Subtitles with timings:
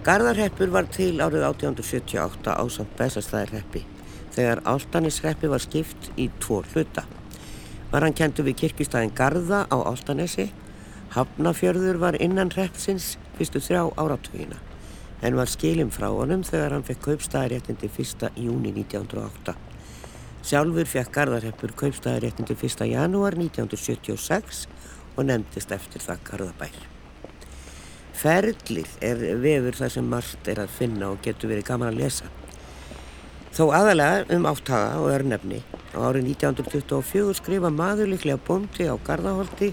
[0.00, 3.82] Garðarheppur var til árið 1878 á samt Bessastæðarheppi
[4.32, 7.02] þegar Áltanisreppi var skipt í tvo hluta.
[7.90, 10.46] Var hann kentu við kirkistæðin Garða á Áltanesi,
[11.12, 14.56] Hafnafjörður var innan reppsins fyrstu þrjá áratugina
[15.20, 18.30] en var skilum frá honum þegar hann fekk kaupstæðaréttindi 1.
[18.40, 19.52] júni 1908.
[20.40, 22.86] Sjálfur fekk Garðarheppur kaupstæðaréttindi 1.
[22.94, 24.64] janúar 1976
[25.18, 26.80] og nefndist eftir það Garðabær.
[28.20, 32.26] Ferlið er vefur þar sem margt er að finna og getur verið gaman að lesa.
[33.56, 35.62] Þó aðalega um áttaga og örnefni
[35.96, 39.70] á árið 1924 skrifa maðurliklega bóndi á Garðaholti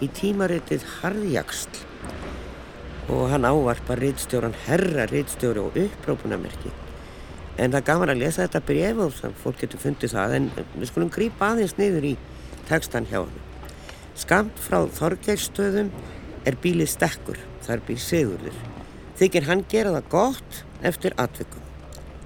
[0.00, 1.82] í tímaritið Harðjagsl
[3.10, 6.70] og hann ávarpa rittstjóran herra rittstjóri og upprópunamerki.
[7.58, 11.10] En það gaman að lesa þetta bref og fólk getur fundið það en við skulum
[11.10, 12.16] grípa aðeins niður í
[12.70, 13.46] tekstan hjá hann.
[14.14, 15.90] Skamt frá Þorgeirstöðum
[16.46, 18.60] er bílið stekkur þar býr Sigurður.
[19.20, 21.64] Þykir hann gera það gott eftir atvikum.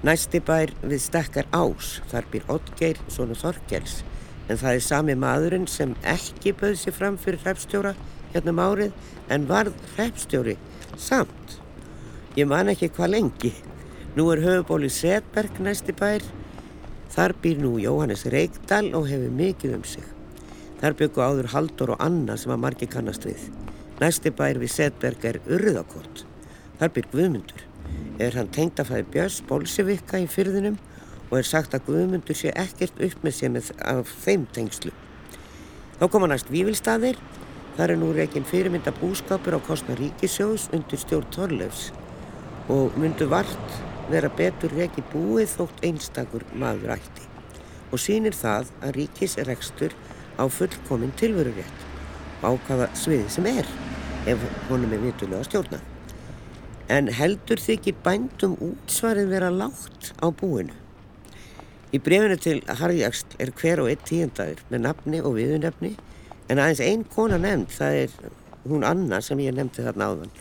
[0.05, 4.03] Næsti bær við stekkar ás, þar býr Oddgeir, svona Þorkels,
[4.49, 7.95] en það er sami maðurinn sem ekki bauð sér fram fyrir hreppstjóra
[8.35, 8.93] hérna um árið
[9.33, 10.57] en varð hreppstjóri
[10.97, 11.59] samt.
[12.35, 13.53] Ég man ekki hvað lengi.
[14.15, 16.23] Nú er höfubóli Setberg næsti bær.
[17.15, 20.03] Þar býr nú Jóhannes Reykdal og hefur mikið um sig.
[20.81, 23.47] Þar byggu áður Haldur og Anna sem að margi kannast við.
[23.95, 26.25] Næsti bær við Setberg er Urðakort.
[26.81, 27.61] Þar byrg Guðmundur.
[28.19, 30.75] Er hann tengt að fæði Björns bólsevikka í fyrðinum
[31.29, 34.91] og er sagt að Guðmundur sé ekkert upp með með af þeim tengslu.
[35.95, 37.21] Þá koma næst Vívilstaðir.
[37.77, 41.89] Þar er nú reygin fyrirmynda búskapur á kostna ríkisjóðs undir stjórn Torlefs
[42.71, 43.79] og myndu vart
[44.11, 47.27] vera betur reygi búið þótt einstakur maður ætti
[47.91, 49.95] og sínir það að ríkis er ekstur
[50.35, 51.84] á fullkominn tilverurétt
[52.43, 53.67] á hvaða sviði sem er
[54.29, 55.79] ef honum er vitulega stjórna.
[56.91, 60.73] En heldur þykir bændum útsvarið vera lágt á búinu.
[61.93, 65.93] Í brefinu til Harjagsl er hver og einn tíundagur með nafni og viðunefni
[66.49, 68.17] en aðeins einn kona nefnd, það er
[68.65, 70.35] hún Anna sem ég nefndi þarna áðan.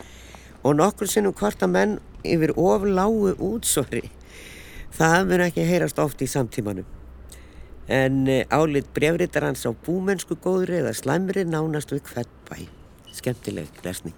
[0.65, 4.09] Og nokkur sinnum hvarta menn yfir ofláu útsvari.
[4.95, 6.89] Það verður ekki heyrast oft í samtímanum
[7.89, 12.65] en eh, álit brefritar hans á búmennsku góðri eða slæmri nánast við hvert bæ.
[13.13, 14.17] Skemmtileg lesning.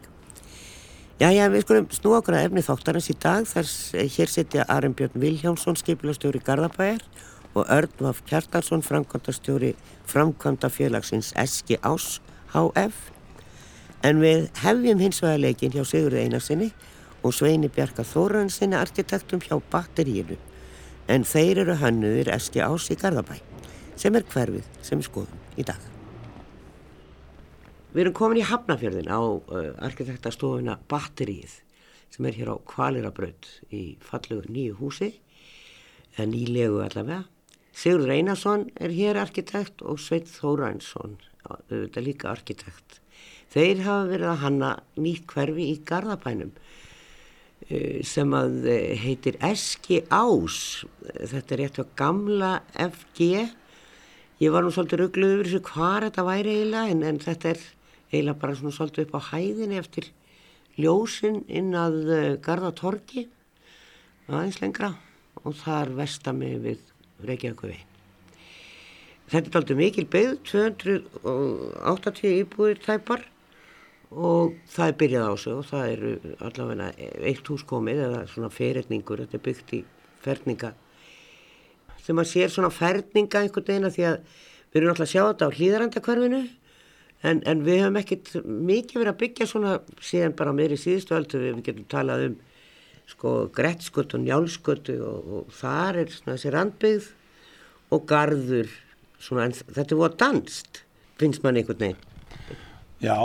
[1.17, 3.69] Jæja, við skulum snú okkur að efni þáttarins í dag þar
[4.17, 7.01] hér setja Aron Björn Viljánsson skipilastjóri Garðabæjar
[7.57, 9.73] og Örn Vaf Kjartarsson framkvæmdastjóri
[10.05, 12.19] framkvæmda félagsins Eski Ás
[12.53, 12.99] HF
[14.05, 16.69] en við hefjum hins vegar leikin hjá Sigurði Einarsinni
[17.25, 20.37] og Sveini Bjarka Þóransinni arkitektum hjá batteríinu
[21.09, 23.41] en þeir eru hannuðir Eski Ás í Garðabæ
[23.97, 25.93] sem er hverfið sem við skoðum í dag.
[27.97, 31.63] Við erum komin í Hafnafjörðin á uh, arkitektastofuna Batteríið
[32.13, 35.09] sem er hér á Kvalirabraut í fallugur nýju húsi,
[36.15, 37.25] eða nýlegu allavega.
[37.77, 41.19] Sigur Reynarsson er hér arkitekt og Sveit Þóransson,
[41.49, 43.01] auðvitað líka arkitekt.
[43.53, 44.71] Þeir hafa verið að hanna
[45.01, 50.85] nýtt hverfi í Garðabænum uh, sem að uh, heitir Eski Ás.
[51.17, 53.47] Þetta er rétt á gamla FG
[54.37, 57.61] Ég var nú svolítið ruggluð yfir þessu hvað þetta væri eiginlega en, en þetta er
[58.11, 60.11] eiginlega bara svona svolítið upp á hæðinni eftir
[60.77, 63.25] ljósinn inn að uh, Garðatorki
[64.29, 64.93] aðeins lengra
[65.41, 66.85] og þar vestami við
[67.25, 67.65] Reykjavík
[69.27, 73.25] Þetta er aldrei mikil byggð, 280 íbúðir tæpar
[74.13, 76.13] og það er byrjað á sig og það eru
[76.47, 76.93] allavega
[77.33, 79.87] eitt hús komið eða svona fyrirningur, þetta er byggt í
[80.23, 80.77] ferninga
[82.07, 84.17] þegar maður sér svona ferninga einhvern veginn að því að
[84.71, 86.43] við erum alltaf að sjá þetta á hlýðarandakverfinu
[87.27, 91.43] en, en við höfum ekkert mikið verið að byggja svona síðan bara meðri síðustu öldu
[91.43, 92.37] við getum talað um
[93.07, 97.13] sko grettskott og njálskott og, og þar er svona þessi randbyggð
[97.95, 98.73] og gardur
[99.23, 100.83] svona þetta er búið að danst
[101.21, 102.03] finnst mann einhvern veginn.
[103.05, 103.17] Já,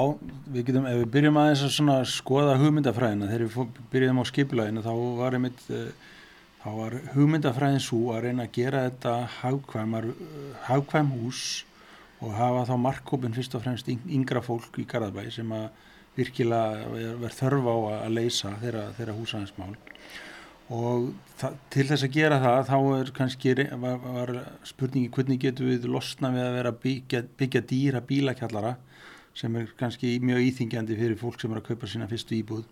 [0.51, 4.91] við getum, ef við byrjum aðeins að skoða hugmyndafræðina þegar við byrjum á skipilaginu þá
[5.19, 5.85] var einmitt uh,
[6.61, 10.09] þá var hugmyndafræðin svo að reyna að gera þetta hagkvæmar,
[10.67, 11.45] hagkvæm hús
[12.21, 15.69] og hafa þá markkópin fyrst og fremst yngra fólk í Garðabæ sem að
[16.17, 19.73] virkilega verð þörf á að leysa þeirra, þeirra húsæðinsmál
[20.71, 21.07] og
[21.73, 24.33] til þess að gera það þá er kannski var, var
[24.67, 28.75] spurningi hvernig getur við losna við að vera byggja, byggja dýra bílakjallara
[29.35, 32.63] sem er kannski mjög íþingjandi fyrir fólk sem er að kaupa sína fyrstu íbúð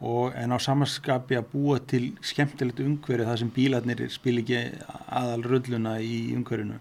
[0.00, 4.58] og en á samanskapi að búa til skemmtilegt umhverju þar sem bílarnir spil ekki
[5.08, 6.76] aðal rulluna í umhverjunu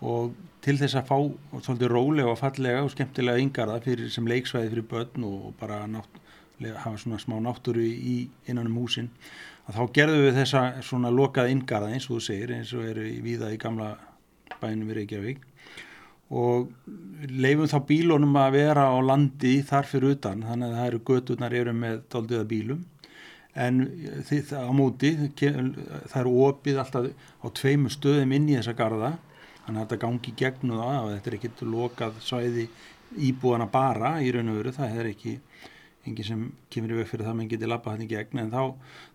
[0.00, 0.32] og
[0.64, 1.18] til þess að fá
[1.60, 6.08] svolítið rólega og fallega og skemmtilega yngarða fyrir sem leiksvæði fyrir börn og bara nátt,
[6.60, 8.16] hafa svona smá náttúru í
[8.48, 9.10] innan um húsin
[9.68, 13.04] að þá gerðum við þessa svona lokað inngarða eins og þú segir eins og eru
[13.24, 13.92] viða í gamla
[14.60, 15.44] bænum í Reykjavík
[16.30, 16.70] og
[17.26, 21.56] leifum þá bílunum að vera á landi þar fyrir utan þannig að það eru göturnar
[21.58, 22.84] eru með doldiða bílum.
[23.58, 23.80] En
[24.28, 27.08] þið, á móti það eru opið alltaf
[27.42, 29.16] á tveimu stöðum inn í þessa garda
[29.64, 32.68] þannig að þetta gangi gegnu það og þetta er ekkit lokað svæði
[33.26, 35.34] íbúana bara í raun og veru það er ekki
[36.06, 38.54] enginn sem kemur í veg fyrir það að mann geti lappa þetta í gegn en
[38.54, 38.62] þá,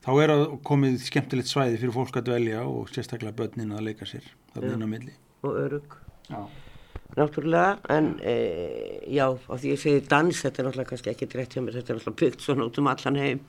[0.04, 0.36] þá er
[0.68, 4.86] komið skemmtilegt svæði fyrir fólk að dvelja og sérstaklega börnin að leika sér þarna inn
[4.86, 5.18] á milli.
[5.48, 6.44] Og örug já
[7.13, 8.36] náttúrulega, en e,
[9.13, 11.94] já, á því ég segi dans, þetta er náttúrulega kannski ekki rétt hjá mér, þetta
[11.94, 13.44] er náttúrulega byggt svona út um allan heim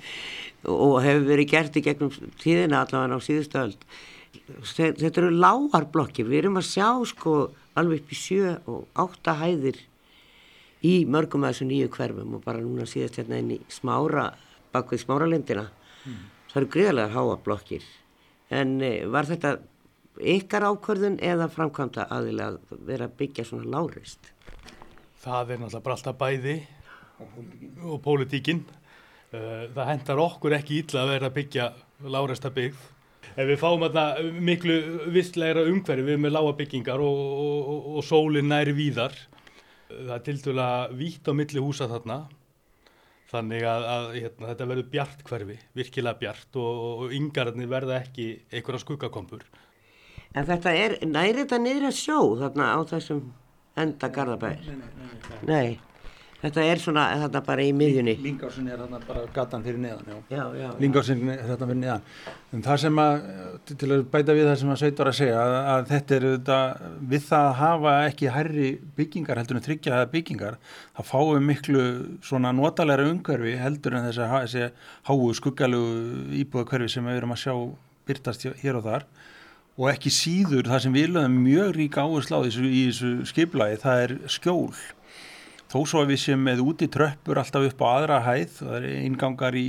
[0.71, 2.13] og hefur verið gert í gegnum
[2.43, 3.89] tíðina allavega á síðustöld.
[4.77, 7.37] Þetta eru lágar blokkir, við erum að sjá sko
[7.77, 9.81] alveg upp í sjö og átta hæðir
[10.87, 14.31] í mörgum af þessu nýju hverfum og bara núna síðast hérna inn í smára,
[14.73, 15.71] bak við smáralindina,
[16.05, 16.21] mm.
[16.53, 17.87] það eru greiðlega háa blokkir.
[18.55, 19.57] En e, var þetta
[20.21, 24.33] ykkar ákvörðun eða framkvæmda aðilega að vera að byggja svona lárist?
[25.23, 26.57] Það er náttúrulega bara alltaf bæði
[27.87, 28.65] og pólitíkinn.
[29.33, 31.71] Uh, það hendar okkur ekki ítla að vera að byggja
[32.15, 32.85] láresta byggð.
[33.37, 34.77] Ef við fáum alltaf miklu
[35.13, 39.17] vissleira umhverfi við með lága byggingar og, og, og, og sólinn næri víðar,
[39.91, 42.23] það er til dæla vítt á milli húsa þarna.
[43.27, 48.85] Þannig að, að hérna, þetta verður bjart hverfi, virkilega bjart og yngararnir verða ekki einhverja
[48.85, 49.43] skuggakompur.
[50.37, 53.27] En þetta er, næri þetta niður að sjó þarna á þessum
[53.81, 54.67] enda Garðabæðir?
[54.69, 55.45] Nei, nei, nei, nei.
[55.49, 56.01] Nei,
[56.43, 58.15] þetta er svona þarna bara í miðjunni.
[58.21, 60.19] Lingársin er þarna bara gatan fyrir neðan, já.
[60.37, 60.67] Já, já.
[60.83, 62.05] Lingársin er þarna fyrir neðan.
[62.53, 63.25] En það sem að,
[63.71, 66.27] til að bæta við það sem að Sveit var að segja, að, að þetta er
[66.27, 66.59] þetta,
[67.15, 70.59] við það að hafa ekki hærri byggingar heldur en tryggja það byggingar,
[70.99, 71.87] það fáum miklu
[72.29, 74.69] svona notalega umhverfi heldur en þessi
[75.09, 77.57] háu skuggalugu íbúða sem við erum að sjá
[78.07, 79.09] byrtast hér og þar
[79.77, 83.81] og ekki síður það sem við lögum mjög rík áherslu á þessu, í þessu skiplagi
[83.83, 84.77] það er skjól.
[85.67, 88.87] Þó svo að við séum með úti tröppur alltaf upp á aðra hæð það er
[89.03, 89.67] ingangar í,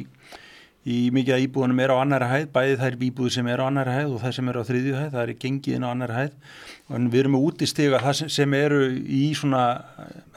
[0.88, 3.66] í mikið að íbúðunum er á annara hæð bæði það er íbúður sem er á
[3.68, 6.40] annara hæð og það sem er á þriðju hæð það er gengiðin á annara hæð.
[6.88, 9.66] Og við erum með úti stiga það sem, sem eru í svona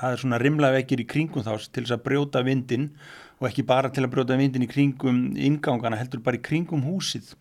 [0.01, 2.91] það er svona rimlaveggir í kringum þá til þess að brjóta vindin
[3.39, 7.37] og ekki bara til að brjóta vindin í kringum ingangana heldur bara í kringum húsið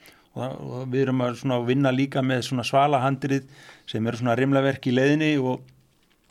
[0.47, 3.47] og, við erum að vinna líka með svona svalahandrið
[3.89, 5.65] sem eru svona rimlaverk í leiðinni og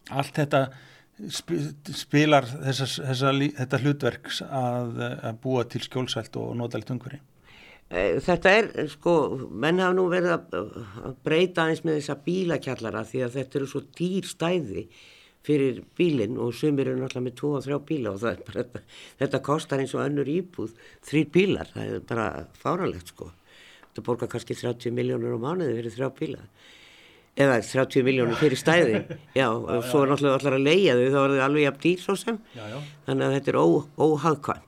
[0.09, 0.67] allt þetta
[1.99, 7.21] spilar þessa, þessa, þetta hlutverks að, að búa til skjólsælt og notalt umhverfi.
[7.89, 9.15] Eh, þetta er, sko,
[9.49, 13.83] menn hafa nú verið að breyta eins með þessa bílakjallara því að þetta eru svo
[13.99, 14.85] dýr stæði
[15.49, 18.83] fyrir bílinn og sumir eru náttúrulega með tvo og þrjá bíla og bara, þetta,
[19.23, 20.75] þetta kostar eins og önnur íbúð
[21.09, 22.29] þrýr bílar, það er bara
[22.61, 23.31] fáralegt sko
[23.99, 26.45] þú borgar kannski 30 miljónur á mánuði fyrir þrjá bíla?
[27.39, 29.03] Eða 30 miljónur fyrir stæði?
[29.37, 32.05] Já, og svo er náttúrulega allar að leia þau þá er þau alveg jafn dýr
[32.05, 32.41] svo sem.
[32.55, 32.79] Já, já.
[33.09, 33.61] þannig að þetta er
[34.07, 34.65] óhagkvæmt.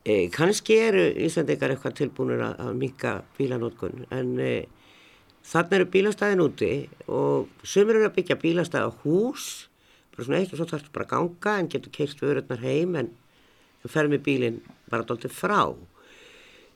[0.00, 4.52] E, kannski eru Íslandikar eitthvað tilbúinur að, að minka bílanótkun en e,
[5.44, 6.70] þannig eru bílastæðin úti
[7.12, 9.48] og sömur eru að byggja bílastæð á hús
[10.14, 13.10] bara svona eitt og svo þarfst bara að ganga en getur keist vörurnar heim en
[13.82, 14.58] þú fer með bílinn
[14.92, 15.60] bara doldið frá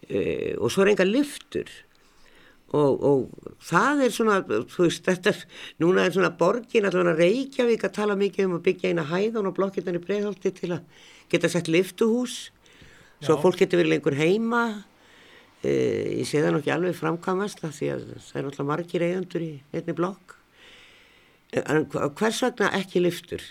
[0.09, 1.71] e, og svo er enga lyftur
[2.75, 5.35] og, og það er svona, þú veist, þetta
[5.83, 9.57] núna er svona borgin allavega Reykjavík að tala mikið um að byggja eina hæðan og
[9.59, 12.39] blokkirnar í breiðhaldi til að geta sett lyftuhús
[13.23, 13.43] svo Já.
[13.43, 14.65] fólk getur verið lengur heima
[15.63, 15.73] e,
[16.21, 19.97] ég sé það nokkið alveg framkamast því að það er alltaf margir eigandur í einni
[19.97, 20.35] blokk
[21.55, 23.45] en hvers vegna ekki lyftur?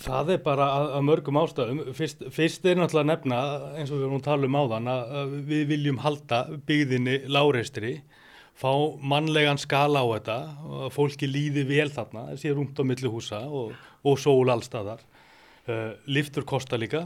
[0.00, 1.80] Það er bara að, að mörgum ástæðum.
[1.96, 3.40] Fyrst, fyrst er náttúrulega að nefna,
[3.76, 7.92] eins og við vorum að tala um áðan, að við viljum halda byggðinni láreistri,
[8.56, 8.72] fá
[9.04, 10.38] mannlegan skala á þetta,
[10.96, 15.04] fólki líði vel þarna, sé rúmt á milli húsa og, og sól allstaðar.
[15.62, 17.04] Uh, liftur kosta líka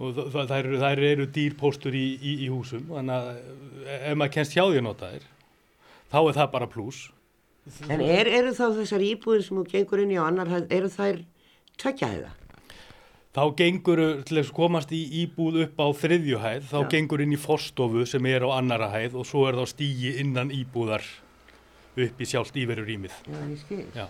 [0.00, 4.54] og það eru, það eru dýrpóstur í, í, í húsum, þannig að ef maður kennst
[4.54, 5.26] hjá því að nota þér,
[6.12, 7.00] þá er það bara pluss.
[7.90, 11.20] En er, eru þá þessar íbúðir sem þú gengur inn í annar, eru þær
[11.80, 12.30] tveggjahæða?
[13.30, 16.88] Þá gengur, til þess að komast í íbúð upp á þriðjuhæð, þá Já.
[16.96, 20.50] gengur inn í forstofu sem er á annara hæð og svo er þá stígi innan
[20.50, 21.06] íbúðar
[21.94, 23.14] upp í sjálft íveru rýmið.
[23.30, 23.84] Já, ég skil.
[23.94, 24.08] Já.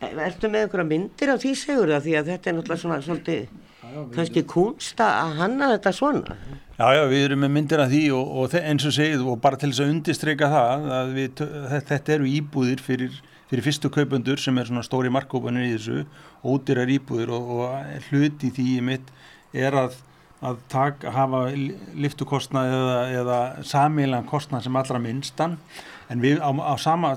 [0.00, 3.38] Ertu með einhverja myndir á því segur það því að þetta er náttúrulega svona svolítið
[3.44, 6.40] já, kannski kunst að hanna þetta svona?
[6.76, 9.60] Já, já, við erum með myndir af því og, og eins og segið og bara
[9.60, 11.46] til þess að undistreika það að við,
[11.92, 13.16] þetta eru íbúðir fyrir
[13.50, 16.04] fyrir fyrstu kaupundur sem er svona stóri markkópanir í þessu
[16.46, 19.12] ódýrar íbúður og, og hluti því mitt
[19.56, 19.98] er að,
[20.44, 21.42] að taka, hafa
[21.96, 25.58] liftukostnað eða, eða samílan kostnað sem allra minnstan.
[26.10, 27.16] En við á, á sama,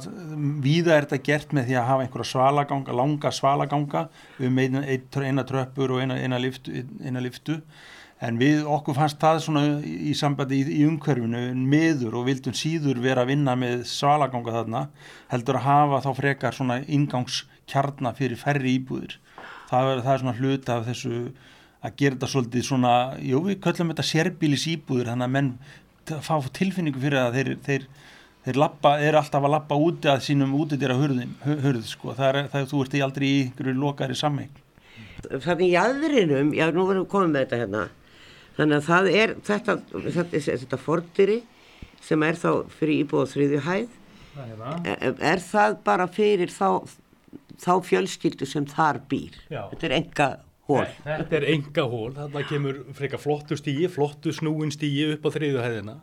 [0.66, 4.08] viða er þetta gert með því að hafa einhverja svalaganga, langa svalaganga
[4.42, 4.82] um eina,
[5.22, 6.74] eina tröppur og eina, eina, liftu,
[7.06, 7.60] eina liftu
[8.26, 13.00] en við okkur fannst það svona í sambandi í, í umhverfinu meður og vildum síður
[13.04, 14.82] vera að vinna með svalaganga þarna
[15.32, 19.16] heldur að hafa þá frekar svona ingangskjarnar fyrir færri íbúður
[19.70, 21.22] það er, það er svona hluta af þessu
[21.80, 25.52] að gera þetta svolítið svona, jú við köllum þetta sérbílis íbúður þannig að menn
[26.26, 27.86] fá tilfinningu fyrir að þeir, þeir,
[28.48, 32.68] þeir lappa, er alltaf að lappa úti að sínum útidýra hurð sko, það er það
[32.74, 34.52] þú ert í aldrei í ykkur lokari sammeng.
[35.30, 37.86] Þannig í aðrinum, já nú verðum við komið með þetta hérna,
[38.60, 39.76] þannig að það er þetta,
[40.10, 41.40] þetta, þetta fordýri
[42.04, 43.96] sem er þá fyrir íbúð þriðju hæð,
[44.84, 46.84] er, er það bara fyrir þá,
[47.60, 49.64] þá fjölskyldu sem þar býr, Já.
[49.72, 50.30] þetta er enga
[50.70, 50.86] hól.
[51.06, 55.64] Þetta er enga hól, þarna kemur frekar flottu stíi, flottu snúin stíi upp á þriðu
[55.64, 55.98] hæðina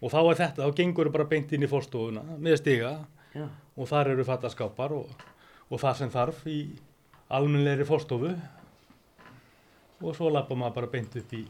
[0.00, 2.94] og þá er þetta, þá gengur bara beint inn í fórstofuna með stiga
[3.36, 3.46] Já.
[3.76, 5.26] og þar eru fattaskápar og,
[5.68, 6.60] og það sem þarf í
[7.30, 8.34] almennilegri fórstofu
[10.00, 11.44] og svo lappa maður bara beint upp í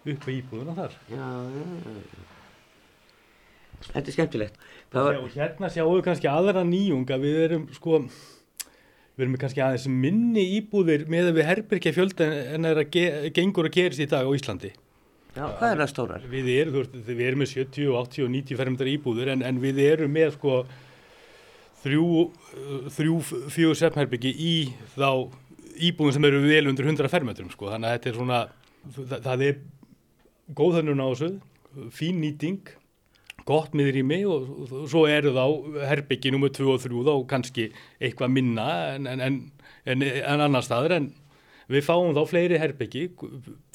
[0.00, 0.98] upp í íbúðuna þar.
[1.12, 2.26] Já, já, já.
[3.90, 4.60] Þetta er skemmtilegt.
[4.92, 8.00] Það var, Og hérna sjáum við kannski aðra nýjunga, við erum sko,
[9.16, 13.32] við erum kannski aðeins minni íbúðir með að við herbyrkja fjölda en er að ge
[13.36, 14.72] gengur að gerist í dag á Íslandi.
[15.36, 16.28] já, hvað er það stórar?
[16.28, 19.78] Við erum, veist, við erum með 70, 80 og 90 fermetrar íbúðir en, en við
[19.86, 20.60] erum með sko
[21.84, 22.06] þrjú,
[22.96, 23.18] þrjú
[23.54, 24.54] fjögur sefnherbyggi í
[24.96, 25.30] þá
[25.80, 28.40] íbúðum sem eru vel undir 100 fermetrum sko, þannig að þetta er svona,
[28.98, 29.60] það, það er
[30.58, 31.30] góðhönnun á þessu,
[31.94, 32.60] fín nýting,
[33.48, 35.44] gott miður í mig og, og svo eru þá
[35.90, 37.68] herbyggi nummer 2 og 3 þá kannski
[38.00, 38.66] eitthvað minna
[38.96, 39.38] en, en, en,
[39.86, 41.06] en, en annar staður en
[41.70, 43.06] við fáum þá fleiri herbyggi,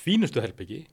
[0.01, 0.83] fínustu herbyggi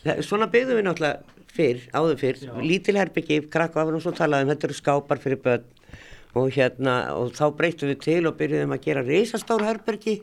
[0.00, 4.48] Það- Svona byggðum við náttúrulega fyrr, áður fyrr, lítil herbyggi, krakka af og svo talaðum,
[4.54, 5.66] þetta eru skápar fyrir börn.
[6.38, 10.14] Og hérna, og þá breytum við til og byrjuðum að gera reysastór herbyggi,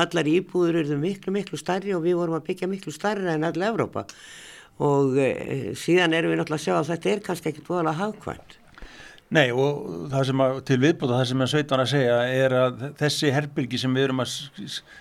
[0.00, 3.68] allar íbúður eru miklu, miklu stærri og við vorum að byggja miklu stærri en all
[3.70, 4.06] Evrópa
[4.82, 5.30] og e,
[5.78, 8.60] síðan erum við náttúrulega að sjá að þetta er kannski ekkit voðalega hagkvæmt.
[9.32, 12.82] Nei og það sem að, til viðbúta það sem að sveitan að segja er að
[13.00, 14.34] þessi herbylgi sem við erum að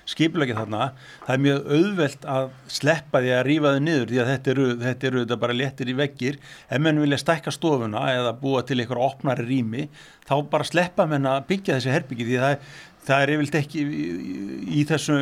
[0.09, 0.87] skipulegja þarna,
[1.25, 2.47] það er mjög auðvelt að
[2.77, 5.91] sleppa því að rífa þau niður því að þetta eru, þetta eru þetta bara léttir
[5.91, 9.85] í veggir ef menn vilja stækka stofuna eða búa til einhver opnari rými
[10.23, 12.57] þá bara sleppa menn að byggja þessi herbylgi því það
[13.03, 14.35] Það er yfirlt ekki í, í,
[14.79, 15.17] í þessu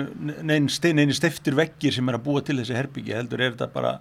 [0.46, 3.96] neini nein steftir veggir sem er að búa til þessi herbyggi heldur er þetta bara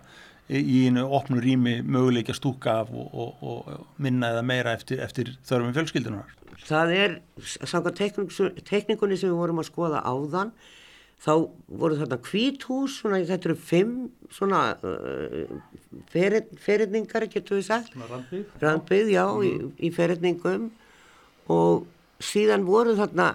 [0.51, 4.99] í einu opnu rými möguleik að stúka af og, og, og minna eða meira eftir,
[5.05, 6.33] eftir þörfum fjölskyldunar.
[6.67, 8.01] Það er, samkvæmt
[8.67, 10.51] tekningunni sem við vorum að skoða áðan,
[11.21, 11.33] þá
[11.81, 13.95] voru þarna kvíthús, svona, þetta eru fimm
[14.33, 15.55] svona uh,
[16.11, 17.95] ferirningar, getur við sagt.
[18.61, 19.55] Randbyggð, já, í,
[19.87, 20.71] í ferirningum
[21.51, 21.87] og
[22.25, 23.33] síðan voru þarna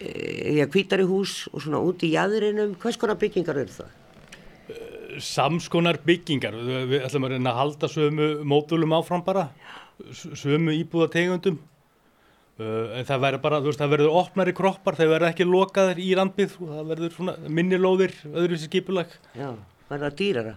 [0.00, 3.96] e, já, kvítari hús og svona út í jæðrinum, hvers konar byggingar eru það?
[5.22, 6.54] samskonar byggingar
[6.88, 9.48] við ætlum að reyna að halda sömu módulum áfram bara
[10.12, 15.30] sömu íbúðategundum uh, en það verður bara, þú veist, það verður opnari kroppar, þeir verður
[15.32, 19.52] ekki lokaðir í og það verður svona minnilóðir öðruvísi skipulag Já,
[19.88, 20.56] var það dýrara?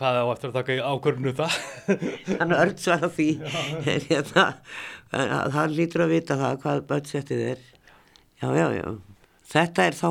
[0.00, 1.58] Það á eftir að taka ákvörnu það
[2.40, 3.28] Hann er öll svara því,
[3.84, 4.46] en hérna,
[5.20, 7.62] en hann lítur að vita það hvað budgetið er.
[8.40, 8.86] Já, já, já.
[9.50, 10.08] Þetta er þá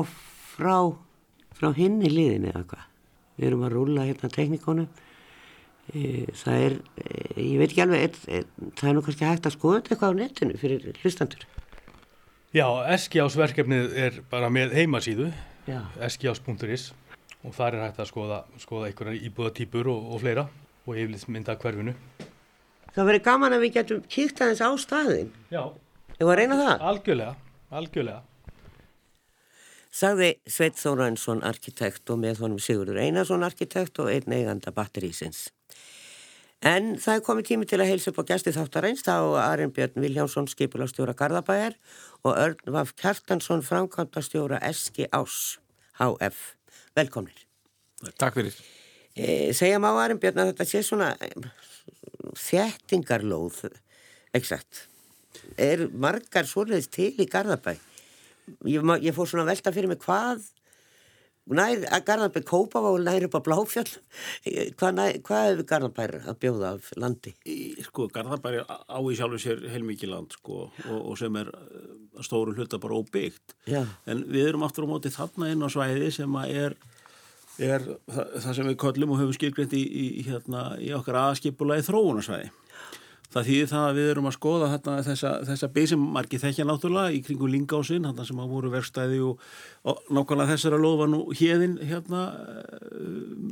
[0.54, 0.74] frá,
[1.58, 2.84] frá hinni liðinni eða hvað.
[3.40, 4.84] Við erum að rúla hérna teknikonu.
[5.90, 9.54] Það er, e, ég veit ekki alveg, e, e, það er nú kannski hægt að
[9.56, 11.42] skoða eitthvað á netinu fyrir hlustandur.
[12.54, 15.32] já, Eskjásverkefnið er bara með heimasíðu
[15.66, 15.80] Já.
[16.02, 16.92] eskjás.is
[17.44, 20.46] og þar er hægt að skoða, skoða einhverja íbúðatýpur og, og fleira
[20.86, 21.94] og yfirleitt mynda hverfinu
[22.90, 25.28] Það verið gaman að við getum kíkt aðeins á staðin.
[25.52, 25.62] já,
[26.18, 26.82] Ég var að reyna það.
[26.90, 27.34] algjörlega,
[27.70, 28.22] algjörlega
[29.90, 35.48] Sagði Sveit Þóransson arkitekt og með honum Sigurður Einarsson arkitekt og einn eiganda batterísins.
[36.62, 39.96] En það er komið tími til að heilsa upp á gæsti þáttarins þá Arinn Björn
[40.04, 41.74] Viljánsson skipulastjóra Garðabæjar
[42.22, 45.56] og Örn Vaf Kjartansson framkvæmtastjóra Eski Ás
[45.98, 46.54] HF.
[47.00, 47.46] Velkomnir.
[48.20, 48.56] Takk fyrir.
[49.16, 51.30] E, segja má Arinn Björn að þetta sé svona e,
[52.38, 53.62] þjættingarlóð,
[54.36, 54.84] exakt.
[55.60, 57.74] Er margar svoleiðis til í Garðabæ?
[58.68, 60.44] Ég, ég fór svona velta fyrir mig hvað,
[61.58, 63.88] nær að Garðabær Kópavá nær upp á Bláfjöll
[64.78, 67.32] hvað, hvað hefur Garðabær að bjóða af landi?
[67.86, 72.54] Sko, Garðabæri á í sjálfu sér heilmikið land sko og, og sem er uh, stóru
[72.56, 73.82] hluta bara óbyggt Já.
[74.06, 76.76] en við erum aftur á móti þarna inn á svæði sem er,
[77.58, 81.80] er það, það sem við köllum og höfum skilgrind í, í, hérna, í okkar aðskipula
[81.80, 82.50] í þróunarsvæði
[83.30, 87.20] Það þýðir það að við erum að skoða þarna, þessa, þessa margi þekkja náttúrulega í
[87.22, 89.44] kringum Lingásinn, þarna sem að voru verkstæði og,
[89.86, 92.24] og nákvæmlega þessara lofa nú hérðin hérna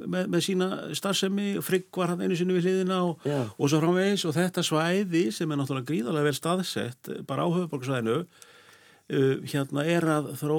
[0.03, 0.69] með, með sína
[0.99, 3.39] starfsemi, Frigg var hann einu sinni við hliðina og, Já.
[3.55, 4.27] og svo framvegis.
[4.27, 10.09] Og þetta svæði sem er náttúrulega gríðarlega vel staðsett bara á höfuborgsvæðinu uh, hérna er
[10.17, 10.59] að, þró,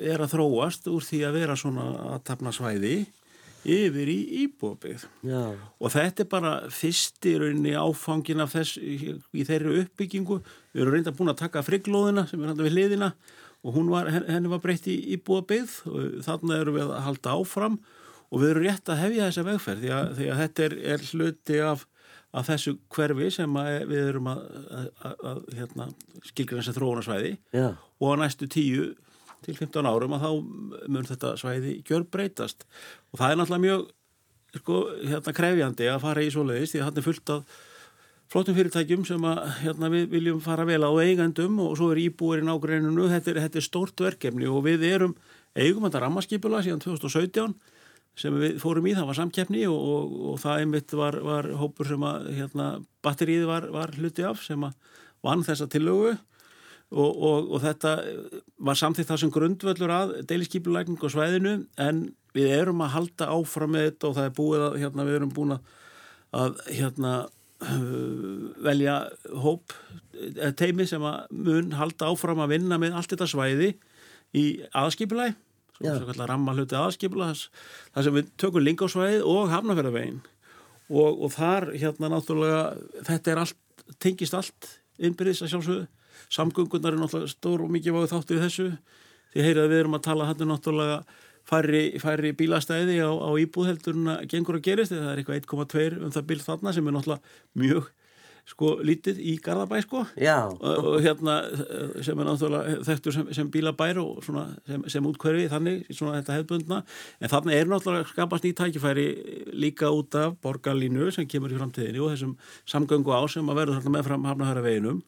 [0.00, 2.96] er að þróast úr því að vera svona aðtapna svæði
[3.64, 9.14] yfir í íbúabigð Já, og þetta er bara fyrst í rauninni áfangin af þess í,
[9.46, 10.40] þeirri uppbyggingu.
[10.74, 13.12] Við erum reynda búin að taka friglóðina sem er hann við hliðina
[13.64, 17.78] og var, henni var breytt í íbúabigð og þarna erum við að halda áfram
[18.28, 21.06] og við erum rétt að hefja þessa vegferð því að, því að þetta er, er
[21.10, 21.86] hluti af,
[22.34, 24.44] af þessu hverfi sem að við erum að,
[24.80, 25.88] að, að hérna,
[26.28, 27.32] skilgjörna þessi þróunarsvæði.
[27.56, 28.90] Já, og á næstu tíu
[29.44, 30.30] til 15 árum að þá
[30.94, 32.66] mun þetta svæði gjör breytast
[33.12, 33.84] og það er náttúrulega mjög
[34.60, 37.62] sko, hérna, krefjandi að fara í svoleiðis því að þetta er fullt af
[38.32, 42.42] flottum fyrirtækjum sem að hérna, við viljum fara vel á eigandum og svo er íbúir
[42.42, 45.14] í nágreininu, þetta er, þetta er stórt verkefni og við erum
[45.54, 47.54] eigum þetta rammaskipula síðan 2017
[48.18, 51.88] sem við fórum í, það var samkeppni og, og, og það einmitt var, var hópur
[51.90, 52.68] sem að hérna,
[53.02, 54.76] batterið var, var hluti af sem að
[55.24, 56.14] vann þessa tillögu
[56.92, 57.94] og, og, og þetta
[58.66, 62.04] var samþýtt það sem grundvöldur að deiliskypulækning á svæðinu en
[62.36, 65.32] við erum að halda áfram með þetta og það er búið að hérna, við erum
[65.34, 67.14] búin að, hérna,
[68.68, 68.98] velja
[69.40, 69.74] hóp
[70.14, 73.72] eða teimi sem að mun halda áfram að vinna með allt þetta svæði
[74.34, 75.38] í aðskipulæg
[76.30, 80.20] ramma hluti aðskipula þar sem við tökum lingásvæðið og hafnafjörðavegin
[80.90, 82.62] og, og þar hérna náttúrulega
[83.08, 83.60] þetta er allt,
[84.02, 84.70] tengist allt
[85.02, 85.86] innbyrðis að sjálfsögðu
[86.34, 88.68] samgöngunar er náttúrulega stór og mikið váðu þáttu í þessu.
[89.34, 91.00] Því heyrið að við erum að tala hann náttúrulega
[91.48, 94.94] færri, færri bílastæði á, á íbúðheldur en að gengur að gerist.
[94.94, 97.92] Það er eitthvað 1,2 um það bíl þarna sem er náttúrulega mjög
[98.44, 100.02] sko lítið í Garðabæ sko.
[100.52, 101.36] Og, og hérna
[102.04, 106.36] sem er náttúrulega þekktur sem, sem bílabær og svona sem, sem útkverfi þannig, svona þetta
[106.38, 106.80] hefðbundna.
[107.20, 109.06] En þarna er náttúrulega skapast nýtt tækifæri
[109.56, 112.36] líka út af borgarlínu sem kemur í framtíðinni og þessum
[112.68, 115.00] samgöngu á sem að verður þarna með fram hafnahæra veginum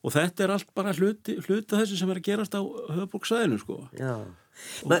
[0.00, 3.58] og þetta er allt bara hluti, hluti af þessu sem er að gerast á höfbruksæðinu
[3.60, 3.82] sko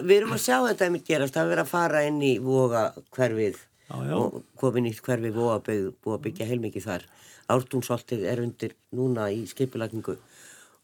[0.06, 2.84] við erum að sjá þetta einmitt gerast, það er verið að fara inn í voga
[3.16, 3.58] hverfið
[3.90, 4.14] Já, já.
[4.14, 7.06] og komið nýtt hverfi voga búið að byggja heilmikið þar.
[7.50, 10.14] Ártúnsoltið er undir núna í skipulagningu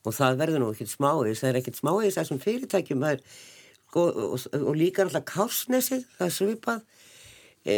[0.06, 3.22] og það verður nú ekkert smáis, það er ekkert smáis þessum fyrirtækjum er,
[3.88, 6.82] sko, og, og líka alltaf kásnesið, það er svipað
[7.66, 7.76] e,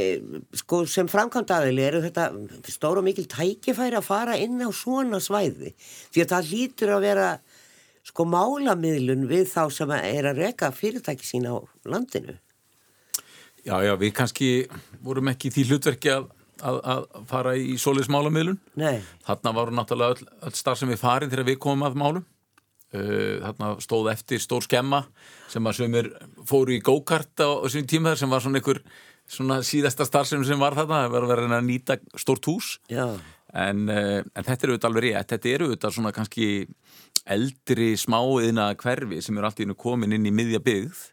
[0.61, 2.29] sko sem framkvæmdaðili eru þetta
[2.69, 7.31] stóra mikil tækifæri að fara inn á svona svæði því að það lítur að vera
[8.09, 11.57] sko málamiðlun við þá sem er að reka fyrirtæki sín á
[11.89, 12.39] landinu.
[13.67, 14.49] Já, já, við kannski
[15.05, 16.29] vorum ekki því hlutverki að,
[16.63, 18.59] að, að fara í solis málamiðlun.
[18.81, 22.27] Nei, Þarna varu náttúrulega öll, öll starf sem við farin þegar við komum að málum.
[22.89, 25.03] Uh, þarna stóð eftir stór skemma
[25.53, 26.07] sem að sömur
[26.49, 28.81] fóru í go-kart á, á sín tíma þar sem var svona einhver
[29.29, 32.77] svona síðasta starfsem sem var þarna var að vera að nýta stórt hús.
[33.49, 35.31] En, uh, en þetta eru auðvitað alveg rétt.
[35.35, 36.49] Þetta eru auðvitað svona kannski
[37.29, 41.05] eldri smáiðna hverfi sem eru allt í hennu komin inn í miðja byggð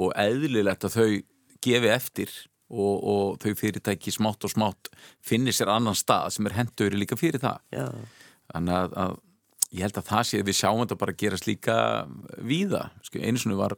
[0.00, 1.08] og eðlilegt að þau
[1.64, 2.32] gefi eftir
[2.72, 4.90] og, og þau fyrirtæki smátt og smátt
[5.24, 7.60] finnir sér annan stað sem er hendur líka fyrir það.
[7.74, 7.86] Já,
[8.52, 9.16] þannig að, að
[9.74, 11.76] ég held að það sé við sjáum þetta bara gerast líka
[12.38, 12.86] víða.
[13.06, 13.76] Sko, einu svona var,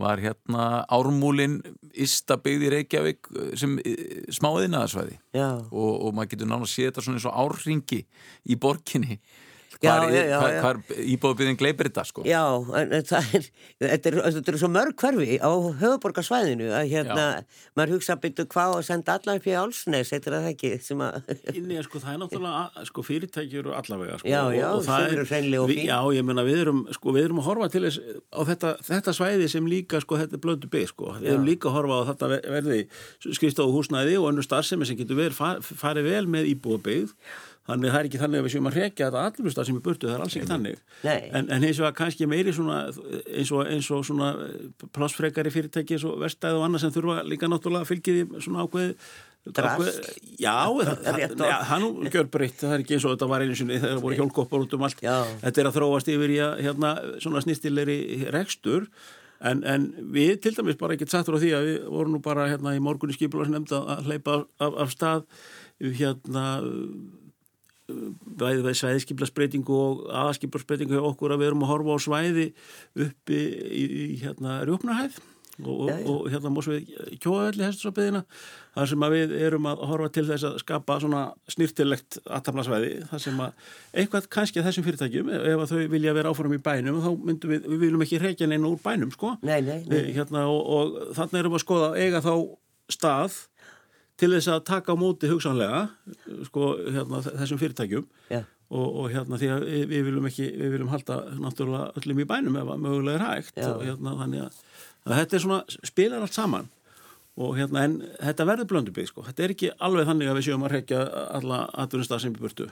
[0.00, 1.58] var hérna ármúlin
[1.96, 3.76] Ista byggði Reykjavík eh, sem
[4.36, 5.48] smáiðnaðarsvæði já.
[5.70, 8.00] og, og maður getur náttúrulega að sé þetta svona eins og árringi
[8.46, 9.20] í borginni
[9.76, 10.70] hvar, já, já, já.
[11.14, 12.42] íbúðbyggðin gleipir þetta sko Já,
[12.80, 13.48] en en það er,
[13.82, 15.50] þetta er, þetta er svo mörg hverfi á
[15.82, 17.26] höfuborgarsvæðinu að hérna,
[17.76, 20.70] maður hugsa að byrja hvað og senda alla upp í Álsnes, þetta er það ekki
[20.86, 21.18] sem að,
[21.56, 24.30] Inni, sko, það er náttúrulega, sko, fyrirtæki eru allavega, sko.
[24.30, 25.82] Já, já, og, og það eru hreinleg og fín.
[25.90, 28.00] Já, ég meina, við erum, sko, við erum að horfa til þess
[28.32, 31.12] á þetta, þetta svæði sem líka, sko, þetta er blöndu bygg, sko.
[31.20, 32.80] Við erum líka að horfa á þetta ver- verði
[33.26, 37.14] skrifstofu húsnæði og önnur starfsemi sem getur verið far, farið vel með íbúðabyggð.
[37.66, 39.84] Þannig það er ekki þannig að við séum að rekja þetta allur stað sem er
[39.86, 40.82] burtu, það er alls ekki þannig.
[41.34, 42.76] En, en eins og að kannski meiri svona,
[43.26, 44.28] eins og, eins og svona
[44.94, 48.94] plássfrekari fyrirtæki eins og verstæð og annað sem þurfa líka náttúrulega fylgið í svona ákveð
[49.46, 49.82] Drasl.
[49.82, 50.54] ákveð- Já,
[51.66, 54.02] það, nú gjör breytt, það er ekki eins og þetta var einu sinni þegar það
[54.06, 55.02] voru hjólkoppar út um allt.
[55.06, 55.14] Já.
[55.44, 56.90] Þetta er að þróast yfir í að hérna,
[57.22, 58.00] svona snýstilegri
[58.34, 58.88] rekstur
[59.44, 59.82] En, en
[60.16, 62.78] við til dæmis bara ekkert sattur á því að við vorum nú bara hérna í
[62.80, 65.26] morgunni skipularsnefnd að hleypa af, af stað
[65.76, 66.44] hérna
[67.86, 72.50] svæðiskiplasbreytingu og aðskiplasbreytingu hjá okkur að við erum að horfa á svæði
[73.06, 75.18] uppi í, í hérna rjóknarhæð
[75.56, 76.08] og, Já, já.
[76.12, 78.20] og hérna músum við kjóðalli hestusabbyðina
[78.76, 81.22] þar sem við erum að horfa til þess að skapa svona
[81.54, 83.70] snýrtilegt aðtaplasvæði þar sem að
[84.02, 87.54] eitthvað kannski að þessum fyrirtækjum ef að þau vilja vera áfram í bænum þá myndum
[87.54, 89.96] við, við viljum ekki reykja neina úr bænum sko Nei, nei, nei.
[90.02, 92.32] Eh, hérna, og, og þannig erum við að skoða eiga þá
[92.92, 93.40] stað
[94.20, 95.82] til þess að taka á móti hugsanlega
[96.48, 98.06] sko, hérna, þessum fyrirtækjum.
[98.32, 98.42] Já.
[98.66, 102.56] og, og hérna því að við viljum ekki við viljum halda náttúrulega öllum í bænum
[102.62, 103.60] ef að mögulega er hægt.
[103.60, 103.68] Já.
[103.74, 104.64] og hérna þannig að,
[105.04, 106.72] að þetta er svona spilar allt saman.
[107.36, 110.62] Og hérna en þetta verður blöndubíð sko, þetta er ekki alveg þannig að við séum
[110.64, 111.02] að rekja
[111.36, 112.68] alla atvinnustaf sem við burtu.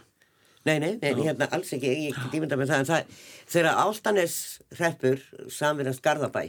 [0.65, 4.37] Nei, nei, nei, hérna alls ekki, ég ekki dýmynda með það, en það, þegar Áltanes
[4.79, 5.21] hreppur
[5.53, 6.47] samvinast Garðabæ,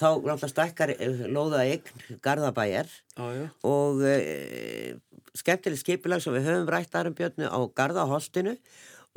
[0.00, 3.46] þá náttúrulega stækkar eh, lóða eign Garðabæjar já.
[3.68, 4.96] og e,
[5.36, 8.56] skemmtileg skipulag sem við höfum rætt aðrum björnu á Garðaholtinu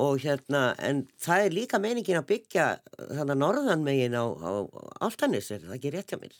[0.01, 2.63] og hérna, en það er líka meiningin að byggja
[2.97, 4.51] þannig norðan megin á, á
[5.05, 6.37] Áltanes, er það ekki rétt hjá mér?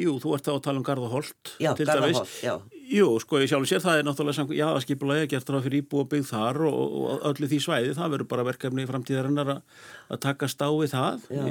[0.00, 1.74] Jú, þú ert þá að tala um Garðaholt Já.
[1.76, 2.54] Garðaholt, já.
[2.90, 5.84] Jú, sko, ég sjálf sér það er náttúrulega já, að skipulagi að gert ráð fyrir
[5.84, 9.60] íbúa byggð þar og, og öllu því svæði, það verður bara verkefni í framtíðarinnar að,
[10.08, 11.44] að taka stáið það Já.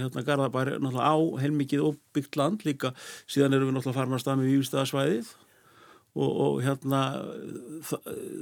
[0.00, 2.94] Hérna Garðabær náttúrulega á heilmikið óbyggt land líka,
[3.28, 5.32] síðan erum við náttúrulega farin að stað með vývstaðasvæðið
[6.14, 7.02] og, og hérna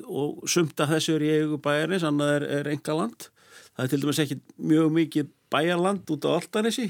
[0.09, 3.29] og sumt af þessu er í eigu bæjarnis, annað er, er engaland
[3.75, 6.89] það er til dæmis ekki mjög mikið bæjarland út á Altanesi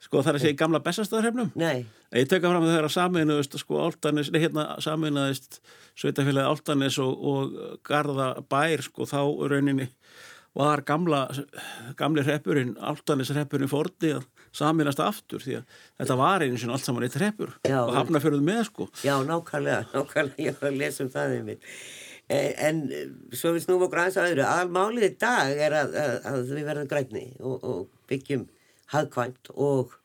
[0.00, 3.56] sko það er að segja gamla bestastaðarhefnum Nei, Ég teka fram að þegar að saminuðist
[3.60, 5.60] sko Áltanes, nei hérna saminuðist
[5.98, 9.20] sveitafélagi Áltanes og, og Garða bær sko þá
[9.52, 9.86] rauninni
[10.58, 11.28] var gamla,
[12.00, 16.86] gamli hreppurinn, Áltanes hreppurinn fordi að saminast aftur því að þetta var einu sinni allt
[16.88, 17.78] saman eitt hreppur Já.
[17.84, 18.88] og hafnafjörðu með sko.
[19.06, 21.68] Já, nákvæmlega, nákvæmlega, ég var að lesa um það einmitt.
[22.30, 25.96] Eh, En eh, svo við snúum okkur aðeins að öðru, aðalmálið í dag er að,
[26.02, 28.44] að, að við verðum grænni og, og byggjum
[28.94, 29.96] hagkvæmt og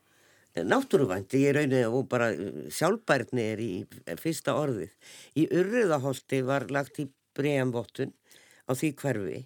[0.55, 3.71] náttúruvænt í rauninni og bara eh, sjálfbærni er í
[4.21, 4.93] fyrsta orðið.
[5.41, 8.13] Í urriðaholti var lagt í bregjanvottun
[8.65, 9.41] á því hverfi.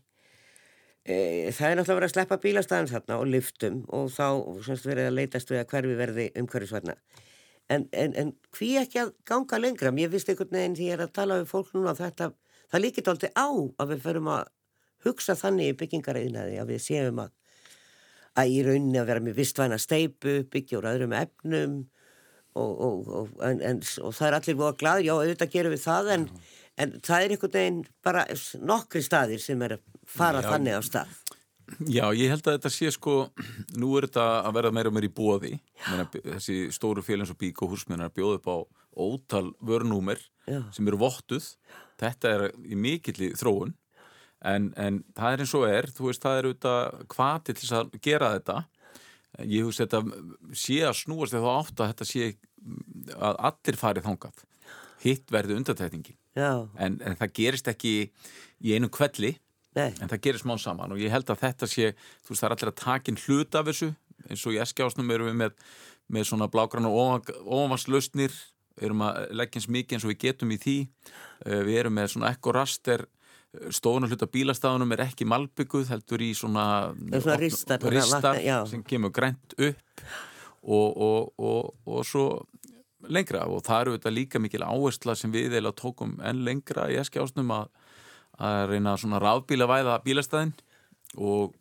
[1.08, 4.28] Eh, Það er náttúrulega verið að sleppa bílastæðan þarna og lyftum og þá
[4.66, 6.96] semst verið að leitast við að hverfi verði umhverfisvarna.
[7.70, 9.94] En, en, en hví ekki að ganga lengra?
[9.96, 12.30] Mér finnst einhvern veginn því að tala við fólk núna að þetta,
[12.74, 14.50] það líkit aldrei á að við förum að
[15.06, 17.32] hugsa þannig í byggingareiðinaði að við séum að,
[18.42, 21.78] að í rauninni að vera með vistvæna steipu, byggja úr öðrum efnum
[22.60, 25.86] og, og, og, en, og það er allir búið að glaður, já auðvitað gerum við
[25.86, 26.26] það en,
[26.80, 28.26] en það er einhvern veginn bara
[28.64, 30.50] nokkri staðir sem er að fara Já.
[30.54, 31.18] þannig á stað.
[31.86, 33.16] Já, ég held að þetta sé sko,
[33.78, 35.52] nú er þetta að verða meira og meira í bóði,
[36.26, 38.58] þessi stóru fél eins og bík og húsmennar bjóð upp á
[39.00, 40.64] ótal vörnúmer Já.
[40.74, 41.46] sem eru vottuð,
[42.02, 43.76] þetta er í mikilli þróun,
[44.42, 47.78] en, en það er eins og er, þú veist, það er auðvitað hvati til þess
[47.80, 48.58] að gera þetta,
[49.46, 52.32] ég hugsa þetta sé að snúast eða átt að þetta sé
[53.14, 54.44] að allir farið þangað,
[55.06, 56.19] hitt verði undatækningin, Já,
[56.78, 57.94] en, en það gerist ekki
[58.60, 59.34] í einu kvelli,
[59.78, 60.94] nei, en það gerir smá saman.
[60.94, 63.70] Og ég held að þetta sé þú veist það er allir að takin hlut af
[63.70, 63.92] þessu
[64.30, 65.54] eins og í eskjásnum erum við með,
[66.12, 68.36] með svona blágrann og ofanvarslausnir
[68.80, 70.78] erum að leggja eins mikið eins og við getum í því.
[71.46, 73.08] Eh, við erum með svona ekkoraster
[73.74, 76.66] stóðan hluta bílastæðunum er ekki malbygguð heldur í svona,
[77.16, 80.04] svona ristar, ristar sem kemur grænt upp.
[80.60, 82.26] Og, og, og, og svo
[83.08, 86.98] lengra og það eru þetta líka mikil áhersla sem við eða tókum enn lengra í
[87.00, 87.70] eskjásnum að
[88.40, 90.54] að reyna svona rafbíla væða bílastæðin
[91.20, 91.56] og,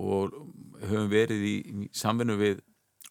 [0.00, 0.36] og
[0.84, 2.62] höfum verið í, í samvinnu við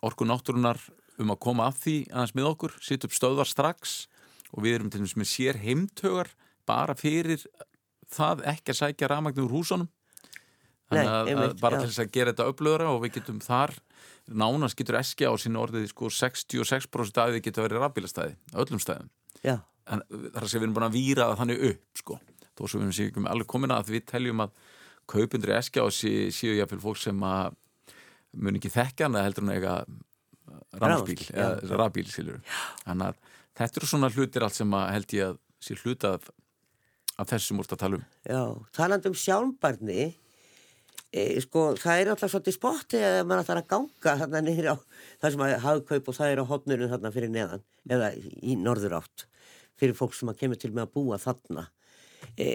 [0.03, 0.81] orku náttúrunar
[1.21, 4.07] um að koma að því aðeins með okkur, sitt upp stöðvar strax
[4.53, 6.31] og við erum til dæmis með sér heimtögar
[6.69, 7.45] bara fyrir
[8.13, 9.89] það ekki að sækja rafmagn úr húsunum.
[10.93, 13.73] Nei, að, að bara til þess að gera þetta upplöðra og við getum þar
[14.27, 18.83] nánast getur eskja á sín orðið sko 66% af því getur verið rafbílastæði á öllum
[18.83, 19.09] stæðum.
[19.43, 19.57] Já,
[19.91, 22.19] en þar að segja við erum búin að víra það þannig upp sko,
[22.53, 24.55] þó sem við séum alveg komin að við teljum að
[25.13, 27.57] kaupindri eskja og sé, séu jáfnvel fólk sem að
[28.39, 29.75] mun ekki þekka hana heldur en eiga
[30.79, 31.19] rafbíl
[31.69, 32.39] rafbíl skilur
[32.85, 33.19] þannig að
[33.59, 36.27] þetta eru svona hlutir allt sem að held ég að sé hluta af,
[37.19, 38.05] af þessum úr að tala um.
[38.27, 38.41] Já.
[38.75, 40.07] Talandi um sjálfbarni,
[41.43, 44.75] sko, það er alltaf svolítið spotti að mann ætlar að ganga þarna niður á
[45.21, 48.97] það sem að hagkaup og það er á hotnurinn þarna fyrir neðan, eða í norður
[48.97, 49.25] átt,
[49.77, 51.67] fyrir fólk sem að kemur til með að búa þarna.
[52.39, 52.47] E,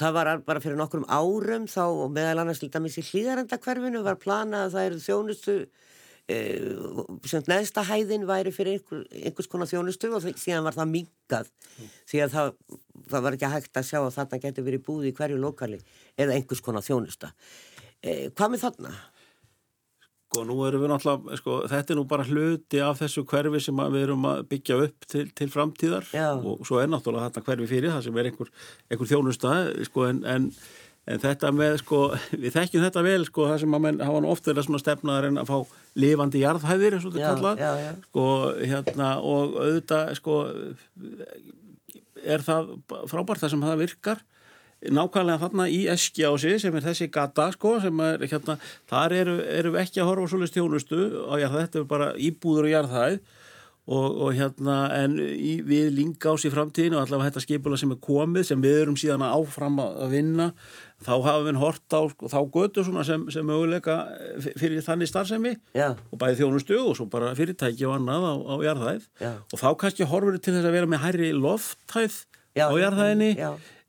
[0.00, 4.02] það var bara fyrir nokkrum árum þá og meðal annars til dæmis í hlýðarenda hverfinu
[4.02, 5.56] var planað að það eru þjónustu
[6.26, 11.50] sem neðsta hæðin væri fyrir einhver, einhvers konar þjónustu og síðan var það minkað
[12.10, 12.54] því að það,
[13.12, 15.78] það var ekki hægt að sjá að þarna getur verið búið í hverju lokali
[16.18, 17.30] eða einhvers konar þjónusta.
[18.02, 18.94] Eh, hvað með þarna?
[20.26, 23.82] Sko, nú erum við náttúrulega, sko, þetta er nú bara hluti af þessu hverfi sem
[23.94, 26.26] við erum að byggja upp til, til framtíðar Já.
[26.34, 28.50] og svo er náttúrulega þetta hverfi fyrir það sem er einhver,
[28.90, 29.54] einhver þjónusta,
[29.86, 30.50] sko, en, en,
[31.06, 32.00] en þetta með, sko,
[32.42, 35.28] við þekkjum þetta vel, sko, það sem að menn hafa nú oft verið svona stefnaðar
[35.30, 37.92] en að fá lifandi jarðhæðir, eins og þetta kallað, já, já.
[38.08, 38.24] sko,
[38.62, 40.38] hérna, og auðvitað, sko,
[42.26, 42.72] er það
[43.10, 44.24] frábært það sem það virkar.
[44.92, 48.58] Nákvæmlega þarna í Eskjási sem er þessi gata sko sem er hérna,
[48.90, 52.74] þar eru, eru ekki að horfa svolítið stjónustu og já, þetta er bara íbúður og
[52.74, 53.16] jarðhæð
[53.86, 58.00] og, og hérna en í, við Lingás í framtíðinu og allavega þetta skipula sem er
[58.02, 60.48] komið sem við erum síðan áfram að vinna
[61.06, 63.96] þá hafum við hort á sko, þá götu svona sem, sem möguleika
[64.40, 68.34] f- fyrir þannig starfsemi Já, og bæði þjónustu og svo bara fyrirtæki og annað á,
[68.42, 69.32] á jarðhæð Já.
[69.52, 72.18] og þá kannski horfur til þess að vera með hærri lofthæð
[72.56, 73.30] Já, á jarðhæðinni.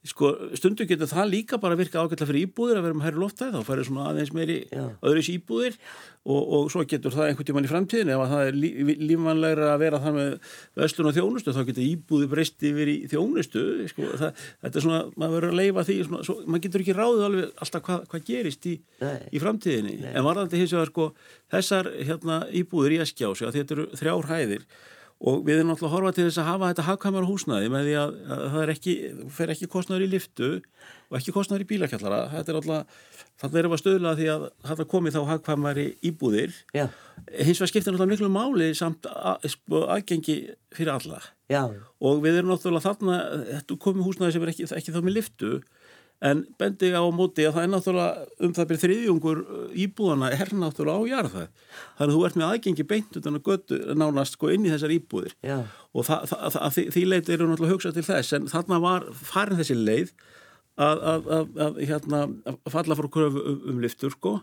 [0.08, 3.56] Sko stundu getur það líka bara virka ágætla fyrir íbúðir að vera með hærri lofthæð
[3.58, 4.86] þá færir svona aðeins meiri Já.
[5.06, 5.78] öðris íbúðir
[6.28, 8.72] og, og svo getur það einhvern tímann í framtíðin ef að það er lí,
[9.12, 10.34] lífmannlegra að vera þar með
[10.82, 15.00] vestlun og þjónustu þá getur íbúði breyst yfir í þjónustu sko, það, þetta er svona,
[15.16, 18.28] maður verður að leifa því svona, svo, maður getur ekki ráðið alveg alltaf hvað, hvað
[18.32, 19.16] gerist í, Nei.
[19.32, 21.10] í framtíðinni en varðandi hins vegar sko
[21.54, 24.68] þessar hérna, íbúðir í Eskjási að þetta eru þrjár hæðir
[25.18, 27.94] og við erum náttúrulega að horfa til þess að hafa þetta hagkvæmara húsnæði með því
[27.98, 28.94] að, að það er ekki,
[29.34, 30.50] fer ekki kostnaður í liftu
[31.08, 33.00] og ekki kostnaður í bílakjallara þetta er alltaf,
[33.42, 36.54] þannig erum við að stöðla því að þetta komi þá hagkvæmari íbúðir.
[36.78, 36.86] Já,
[37.34, 39.10] hins vegar skiptir náttúrulega miklu máli samt
[39.50, 40.38] sko, aðgengi
[40.78, 41.22] fyrir alla.
[41.50, 43.18] Já, og við erum náttúrulega þarna
[43.64, 45.52] þetta komið húsnæði sem er ekki, ekki þá með liftu
[46.26, 49.42] en bendi á móti að það er náttúrulega um það byrð þriðjungur
[49.84, 51.52] íbúðana er náttúrulega á jarðað
[52.00, 54.96] þannig að þú ert með aðgengi beint utan að götu nánast sko inn í þessar
[54.96, 55.36] íbúðir.
[55.46, 55.60] Já,
[55.94, 58.34] og það, það, það, því, því leit eru náttúrulega hugsað til þess.
[58.38, 60.12] En þarna var farin þessi leið
[60.78, 62.20] að, að, að, að, hérna,
[62.74, 64.36] falla frá kröfu um, um liftur sko.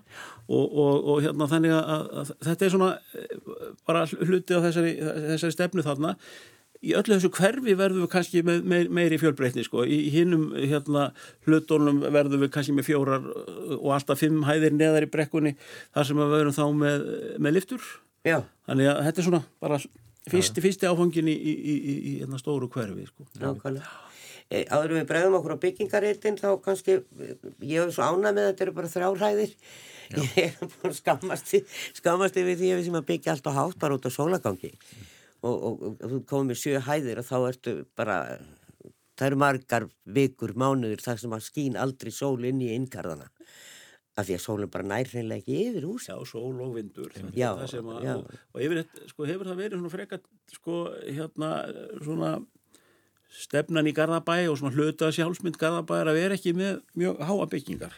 [0.46, 4.96] Og, og, og hérna þannig að, að þetta er svona eh, bara hluti á þessari,
[5.02, 6.14] þessari stefnu þarna
[6.84, 11.08] í öllu þessu hverfi verðum við kannski með, með meiri fjölbreytni sko í hinnum hérna
[11.48, 15.56] hlutunum verðum við kannski með fjórar uh, og alltaf fimm hæðir neðar í brekkunni
[15.94, 17.06] þar sem við verum þá með,
[17.40, 17.92] með liftur
[18.24, 19.78] já, Þannig að þetta er svona bara
[20.30, 23.26] fyrsti, fyrsti áfangin í, í, í, í, hérna stóru hverfi, sko.
[23.40, 23.90] nákvæmlega.
[24.52, 26.98] E, áður við bregðum okkur á byggingareitin þá kannski,
[27.64, 29.54] ég hef svo ánæg með að þetta eru bara þrjárhæðir.
[30.20, 31.54] Ég er búin skammast,
[31.96, 34.74] skammast yfir því að við sem að byggja allt á hátt bara út á sólagangi.
[35.44, 38.18] Og, og, og þú komið sjö hæðir og þá ertu bara,
[39.18, 43.28] það eru margar vikur, mánuður þar sem að skín aldrei sól inn í inngarðana.
[44.14, 46.06] Af því að sólinn bara nær hreinlega ekki yfir hús.
[46.06, 47.10] Já, sól og vindur.
[47.10, 47.80] Þetta Já, að,
[48.14, 50.20] og, og yfir, þetta- sko, hefur það verið svona frekar,
[50.54, 51.48] sko, hérna,
[51.98, 52.30] svona
[53.34, 57.48] stefnan í Garðabæ og svona hluta sjálfsmynd Garðabæ er að vera ekki með mjög háa
[57.50, 57.96] byggingar.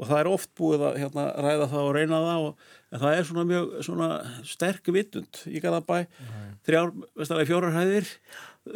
[0.00, 3.16] Og það er oft búið að hérna, ræða það og reyna það og en það
[3.16, 4.06] er svona mjög svona
[4.48, 5.98] sterk vitund í Garðabæ.
[6.66, 8.08] Þrjár, vestalega fjórar hæðir,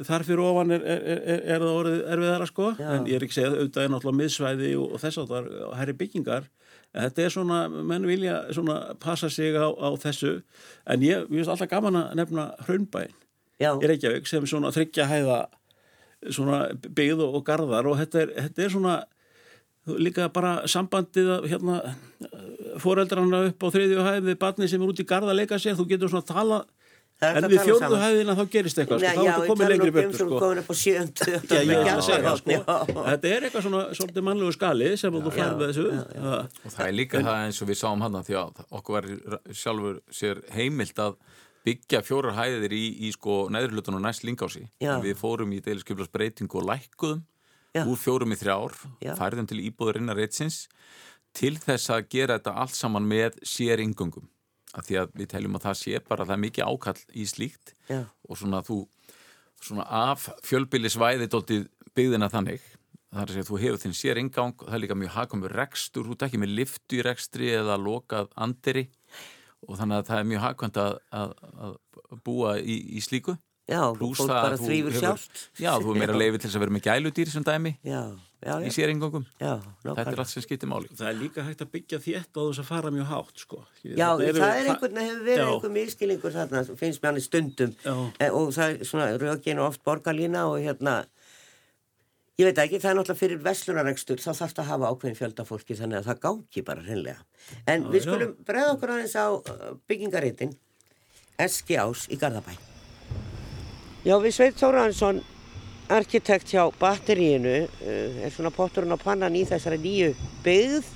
[0.04, 2.68] þar fyrir ofan er, er, er, er það orðið erfiðara sko.
[2.76, 2.90] Já.
[2.92, 5.48] En ég er ekki að segja auðvitað er náttúrulega miðsvæði og, og þess að það
[5.48, 6.46] er herri byggingar.
[6.94, 10.36] En þetta er svona, menn vilja svona passa sig á, á þessu.
[10.86, 13.16] En ég, veist alltaf gaman að nefna Hraunbæn
[13.64, 15.40] í Reykjavík sem svona þryggja hæða
[16.32, 18.94] svona byggð og garðar og þetta er, þetta er svona
[19.86, 21.80] líka bara sambandið að hérna
[22.80, 25.76] foreldrarna upp á þriðju hæð við barni sem er út í garða að leika sér
[25.78, 26.64] þú getur svona að tala
[27.14, 29.68] Það er en að við fjórðu hæðina þá gerist eitthvað sko, þá ertu ég komið
[29.70, 30.38] lengri um sem sko.
[30.42, 32.96] komin upp á sjöndu Já, ég er að segja það sko.
[32.96, 36.34] Þetta er eitthvað svona svolítið mannlegu skali sem þú færð með þessu Já.
[36.34, 39.08] Og það er líka það eins og við sáum hann því að okkur var
[39.62, 41.14] sjálfur sér heimilt að
[41.64, 44.66] byggja fjórar hæðir í, í sko neðurlutunum næst lingási.
[44.82, 47.22] Við fórum í deiliskyflasbreytingu og lækkuðum
[47.74, 47.82] Já.
[47.82, 49.14] úr fjórum í þrjár, Já.
[49.18, 50.68] færðum til íbúðurinnar reytsins
[51.34, 54.28] til þess að gera þetta allt saman með sér ingöngum.
[54.74, 57.74] Af því að við teljum að það sé bara það er mikið ákall í slíkt
[57.90, 58.00] Já.
[58.28, 58.78] og svona þú
[59.64, 62.62] svona af fjölbýlisvæði dóltið byggðina þannig
[63.14, 65.54] það er að segja að þú hefur þinn sér ingang það er líka mjög hagkvæmur
[65.54, 68.88] rekstur, þú ekki með liftu í rekstri eða lokað andiri
[69.64, 71.34] og þannig að það er mjög hagkvæmt að, að,
[71.66, 71.76] að
[72.26, 75.42] búa í, í slíku Já, Plús fólk það að bara þrýfur sjálft.
[75.56, 78.00] Já, þú er meira leiði til þess að vera með gæludýr sem dæmi Já,
[78.44, 78.72] já, í já.
[78.76, 79.54] sér ingangum Já,
[79.86, 82.60] Þetta er allt sem skiptir máli Það er líka hægt að byggja þétt á þess
[82.60, 83.62] að fara mjög hátt sko.
[83.80, 87.24] Já, Þetta eru- það er einhvern, hefur verið einhver miskilningur þarna, finnst mér hann í
[87.24, 87.72] stundum
[88.20, 90.98] e, og það er svona rökin og oft borgarlína og hérna
[92.34, 95.76] Ég veit ekki, það er náttúrulega fyrir veslunarekstur, þá þarfst að hafa ákveðin fjölda fólki
[95.78, 97.22] þannig að það gáki bara hreinlega.
[97.70, 100.56] En við skulum bregða okkur aðeins á uh, byggingareitin,
[101.38, 102.56] Eski Ás í Garðabæ.
[104.04, 105.22] Já, við Sveit Þóransson,
[105.88, 110.10] arkitekt hjá batteríinu, uh, er svona potturinn á pannan í þessari nýju
[110.44, 110.90] byggð.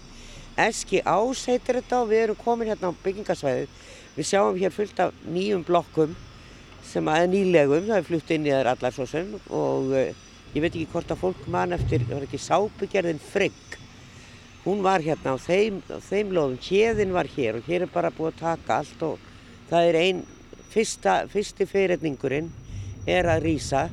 [0.61, 3.73] Eski Ás heitir þetta og við erum komin hérna á byggingasvæðið.
[4.19, 6.13] Við sjáum hér fullt af nýjum blokkum
[6.85, 10.13] sem að er nýlegum, það er flutt inn í þær allar svo sem og uh,
[10.53, 13.81] ég veit ekki hvort að fólk man eftir, það var ekki sápugerðin Frigg.
[14.69, 18.13] Hún var hérna á þeim, á þeim lóðum, hérðin var hér og hér er bara
[18.13, 19.29] búið að taka allt og
[19.73, 20.25] það er einn,
[20.77, 22.53] fyrsti fyrirningurinn
[23.09, 23.87] er að rýsa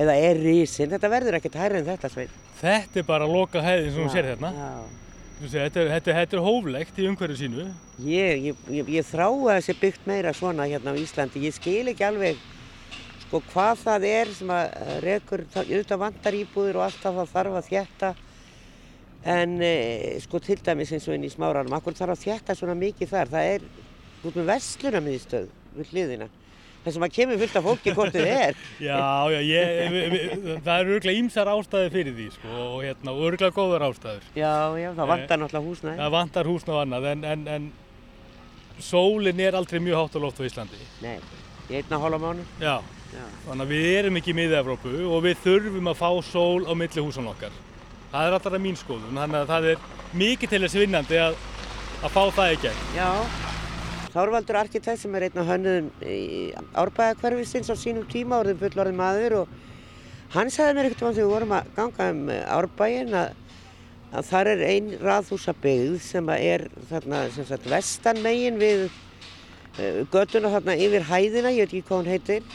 [0.00, 2.36] eða er rýsin, þetta verður ekkert hærri en þetta svein.
[2.60, 4.50] Þetta er bara loka hæðin sem hún sér hérna.
[4.54, 5.00] Já.
[5.44, 7.64] Þetta, þetta, þetta er hóflegt í umhverju sínu.
[8.06, 11.42] Ég, ég, ég, ég þrái að þessi byggt meira svona hérna á Íslandi.
[11.44, 12.38] Ég skil ekki alveg
[13.24, 17.68] sko, hvað það er sem að rekur, auðvitað vantar íbúður og alltaf það þarf að
[17.72, 18.12] þjætta.
[19.34, 19.74] En e,
[20.22, 23.34] sko til dæmis eins og inn í smáranum, akkur þarf að þjætta svona mikið þar.
[23.34, 23.68] Það er
[24.24, 26.30] út með vestlunarmiðstöð við hliðina.
[26.92, 28.58] Sem að kemur fullt af fólki hvort þið er.
[28.88, 28.98] Já,
[29.32, 30.34] já, ég,
[30.66, 34.26] það eru örgulega ímsar ástæði fyrir því, sko, og hérna, örgulega góðar ástæður.
[34.36, 35.96] Já, já, það vantar náttúrulega húsnæði.
[36.02, 37.70] Það vantar húsna og annað, en, en, en
[38.84, 40.82] sólin er aldrei mjög hátt á loft á Íslandi.
[41.04, 41.16] Nei,
[41.70, 42.44] í einna hálfa mánu.
[42.60, 42.76] Já,
[43.14, 43.24] Já.
[43.46, 47.06] þannig að við erum ekki í miða-Evrópu og við þurfum að fá sól á milli
[47.06, 47.54] húsan okkar.
[48.12, 51.38] Það er alltaf mín skoðun, þannig að það er mikið til þess vinnandi að,
[52.04, 52.84] að fá það í gegn.
[52.98, 53.08] Já,
[54.14, 59.34] Þárvaldur arkitekt sem er einn af hönnuðum í árbæðakverfisins á sínum tíma, orðin fullorðin maður
[59.40, 59.56] og
[60.36, 63.34] hann sagði mér ekkert um að þegar við vorum að ganga um árbæin að,
[64.14, 70.52] að þar er ein raðhúsabyggð sem er þarna sem sagt vestan megin við uh, göttuna
[70.54, 72.50] þarna yfir hæðina, ég veit ekki hvað hún heitir,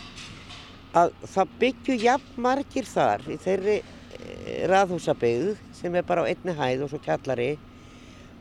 [0.96, 6.56] að það byggju jafn margir þar í þeirri uh, raðhúsabyggð sem er bara á einni
[6.56, 7.58] hæð og svo kjallari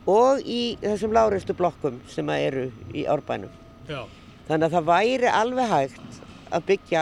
[0.09, 3.51] og í þessum láreistu blokkum sem eru í árbænum.
[3.89, 4.03] Já,
[4.49, 6.19] Þannig að það væri alveg hægt
[6.49, 7.01] að byggja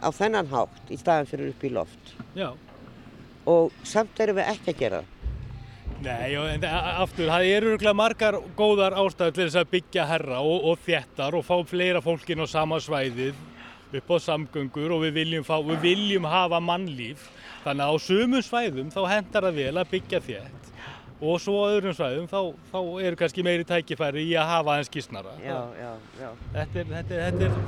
[0.00, 2.14] á þennan hátt í staðan fyrir upp í loft.
[2.38, 2.48] já.
[3.48, 5.14] Og samt erum við ekki að gera það.
[6.04, 10.66] Nei, en aftur, það eru örgulega margar góðar ástæður til þess að byggja herra og,
[10.70, 13.34] og þéttar og fá fleira fólkin á sama svæðið
[13.98, 17.24] upp á samgöngur og við viljum, fá, við viljum hafa mannlíf.
[17.64, 20.67] Þannig að á sumum svæðum þá hendar það vel að byggja þétt
[21.18, 22.78] og svo á öðrum svæðum þá, þá
[23.08, 25.34] eru kannski meiri tækifæri í að hafa aðeins skýsnara.
[25.42, 26.30] Já, já, já.
[26.54, 27.58] Þetta er, þetta er, þetta er,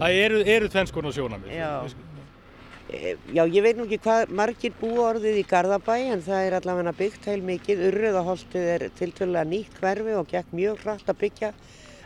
[0.00, 1.54] það eru, eru tvennskona sjónamið.
[1.54, 1.72] Já.
[2.86, 6.56] E, Já, ég veit nú ekki hvað margir búa orðið í Garðabæ en það er
[6.60, 7.82] allavega byggt heil mikið.
[7.88, 11.52] Urriðaholtið er tiltölulega nýtt hverfi og gekk mjög hratt að byggja,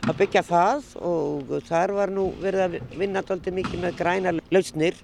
[0.08, 4.96] að byggja það og þar var nú verið að vinna dálítið mikið með græna lausnir.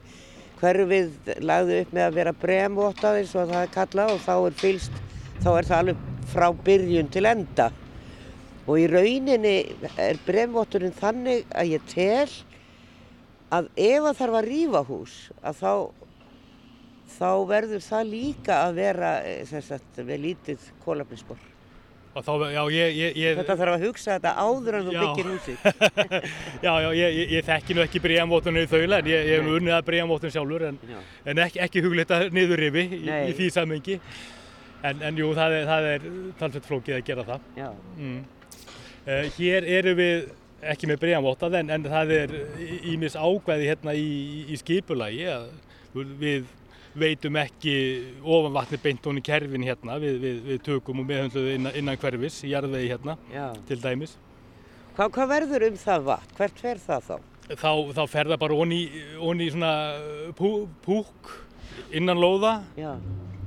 [0.56, 4.54] Hverfið lagði upp með að vera bremvotað eins og það er kallað og þá er
[4.56, 5.02] fylst,
[5.42, 7.70] þá er það alveg frá byrjun til enda.
[8.66, 9.56] Og í rauninni
[10.02, 12.30] er bremvotturinn þannig að ég tel
[13.54, 15.72] að ef að þarf að rífa hús að þá
[17.16, 21.38] þá verður það líka að vera eh, sagt, með lítið kólafnisspor.
[22.16, 25.26] Og þá, já, ég, ég, ég, Þetta þarf að hugsa þetta áður en þú byggir
[25.34, 25.66] húsið.
[26.64, 29.58] já, já, ég, ég, ég þekki nú ekki bríamvóttunni í þaula en ég, hef nú
[29.58, 30.78] unnið að bríamvóttun sjálfur en,
[31.28, 33.98] en ekki, ekki hugleita niðurrifi í, í því samengi.
[34.84, 36.08] En, en jú, það er, það er
[36.40, 37.46] talsveit flókið að gera það.
[37.56, 37.68] Já.
[37.96, 38.18] Mm.
[39.06, 40.28] Uh, hér erum við
[40.66, 42.36] ekki með bríamvóttað en, en það er
[42.90, 44.08] ímis ákvæði hérna í,
[44.50, 45.50] í skipulagi að
[46.20, 46.48] við
[46.96, 47.74] veitum ekki
[48.24, 52.00] ofan vatni beint hún í kerfin hérna, við, við, við tökum og meðhundluðu innan, innan
[52.00, 53.50] hverfis í jarðvegi hérna Já.
[53.68, 54.16] til dæmis.
[54.96, 56.36] Hvað, hvað verður um það vatn?
[56.38, 57.16] Hvert fer það þá?
[57.54, 58.80] þá, þá fer það bara onni,
[59.22, 59.72] onni svona
[60.38, 61.34] pú, púk
[61.94, 62.94] innan lóða Já.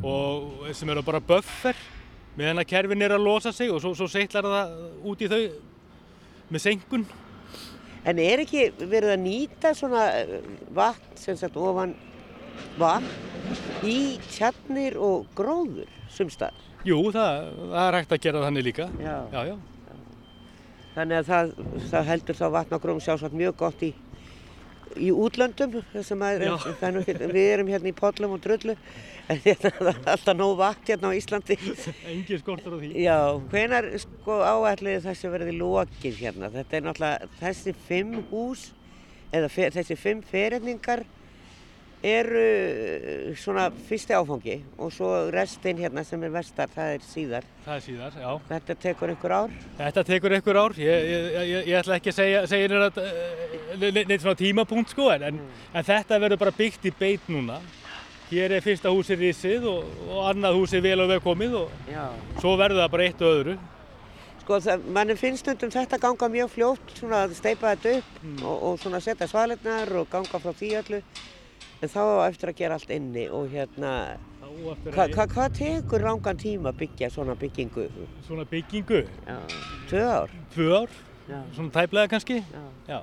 [0.05, 1.77] Og sem eru bara buffer
[2.39, 4.75] meðan að kerfin er að losa sig og svo, svo seitlar það
[5.11, 5.41] út í þau
[6.49, 7.07] með senkun.
[8.07, 10.37] En er ekki verið að nýta svona eh,
[10.75, 11.97] vatn sem sagt ofan
[12.79, 13.09] vatn
[13.87, 16.67] í tjarnir og gróður sumstaðar?
[16.87, 18.87] Jú, það, það er hægt að gera þannig líka.
[19.03, 19.17] Já.
[19.33, 19.57] Já, já.
[20.95, 21.51] Þannig að það,
[21.91, 23.91] það heldur þá vatn á gróm sjálfsagt mjög gott í,
[24.97, 25.75] í útlöndum.
[26.37, 28.75] er ekki- Við erum hérna í pollum og drullu
[29.29, 31.57] en hérna, það er alltaf nóg vatn hérna á Íslandi.
[32.09, 32.89] Engin skortur á því.
[33.03, 33.17] Já,
[33.51, 36.49] hvenar sko áætliði þessi verði lokið hérna?
[36.55, 38.71] Þetta er náttúrulega þessi fimm hús
[39.33, 41.03] eða fe, þessi fimm ferendingar
[42.05, 47.49] eru eh, svona fyrsti áfangi og svo restin hérna sem er vestar, það er síðar.
[47.65, 48.29] Það er síðar, já.
[48.51, 49.57] Þetta tekur einhver ár.
[49.81, 50.77] Þetta tekur einhver ár.
[50.79, 55.11] Ég, ég, ég, ég ætla ekki að segja, segja þér að neitt svona tímapunkt sko
[55.13, 55.43] en, en,
[55.73, 57.59] en þetta verður bara byggt í beit núna
[58.29, 62.05] hér er fyrsta húsi risið og, og annað húsi vel og vel komið og Já.
[62.37, 63.55] svo verður það bara eitt og öðru.
[64.43, 68.55] Sko, það, manni finnst stundum þetta ganga mjög fljótt, svona að steipa þetta upp og,
[68.69, 71.01] og svona setja svalinnar og ganga frá því öllu.
[71.81, 73.91] En þá eftir að gera allt inni og hérna,
[74.73, 77.85] eftir hva, hva, hvað tekur rangan tíma að byggja svona byggingu?
[78.27, 79.37] svona byggingu, Já,
[79.87, 80.33] tvö ár?
[80.55, 80.89] tvö ár,
[81.29, 82.41] Já, svona tæplega kannski.
[82.43, 82.65] já.
[82.89, 82.99] Já.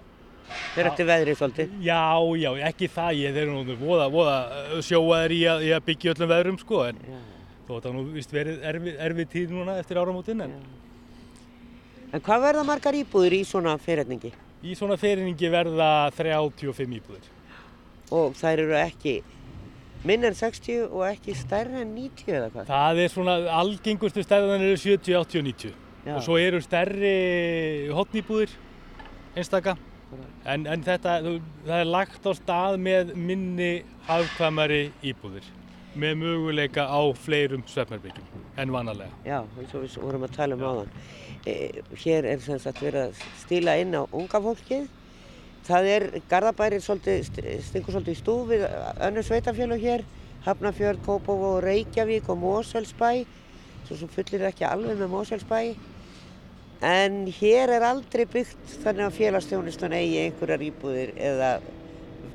[0.74, 1.70] Þeir eftir veðrið svolítið?
[1.82, 2.02] Já,
[2.38, 4.36] já, ekki það, ég þeir eru nú voða, voða
[4.76, 7.18] uh, sjóaðir í, að- í að byggja öllum veðrum sko, en Já.
[7.66, 10.52] þó þetta nú vist verið erfið, erfið tíð núna eftir áramótin, en
[12.12, 14.30] En hvað verða margar íbúður í svona fyrirningi?
[14.62, 17.26] í svona fyrirningi verða 35 íbúðir.
[18.14, 19.16] Og þær eru ekki
[20.06, 22.70] minn en 60 og ekki stærri en 90 eða hvað?
[22.70, 25.74] Það er svona algengustu stærðan eru 70, 80 og 90
[26.06, 26.14] Já.
[26.14, 27.16] og svo eru stærri
[27.90, 28.52] hotnýbúðir
[29.34, 29.74] einstaka
[30.46, 31.18] en, en þetta,
[31.66, 33.70] það er lagt á stað með minni
[34.06, 35.48] hafkvæmari íbúðir
[35.96, 39.12] með möguleika á fleirum svefnarbyggjum en vanalega.
[39.24, 40.90] Já, eins og við vorum að tala um áðan.
[41.48, 41.54] E,
[42.04, 44.86] hér er sem sagt verið að stíla inn á unga fólkið.
[45.66, 48.64] Það er, Garðabæri stingur svolítið í stúf við
[49.02, 50.04] önnur sveitafjölu hér.
[50.46, 53.24] Hafnarfjörð, Kópavó, Reykjavík og Mosfellsbæ.
[53.88, 55.60] Svo sem fullir ekki alveg með Mosfellsbæ.
[56.86, 61.54] En hér er aldrei byggt þannig að félagsstjónustan eigi einhverjar íbúðir eða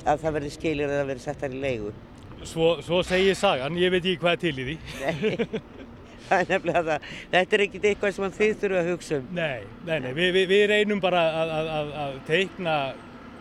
[0.01, 1.93] að það verði skilir eða verði settar í leigu.
[2.41, 4.75] Svo, svo segir sagan, ég veit ekki hvað er til í því.
[5.03, 5.61] Nei,
[6.27, 7.07] það er nefnilega það.
[7.35, 9.31] Þetta er ekkert eitthvað sem þið þurfa að hugsa um.
[9.37, 12.75] Nei, nei, nei, við, við, við reynum bara að, að, að, að teikna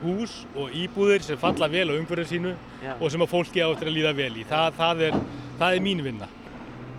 [0.02, 2.92] hús og íbúðir sem falla vel á umhverju sínu Já.
[2.96, 4.44] og sem að fólki áttur að líða vel í.
[4.48, 5.18] Það, það, er,
[5.60, 6.28] það er mín vinna.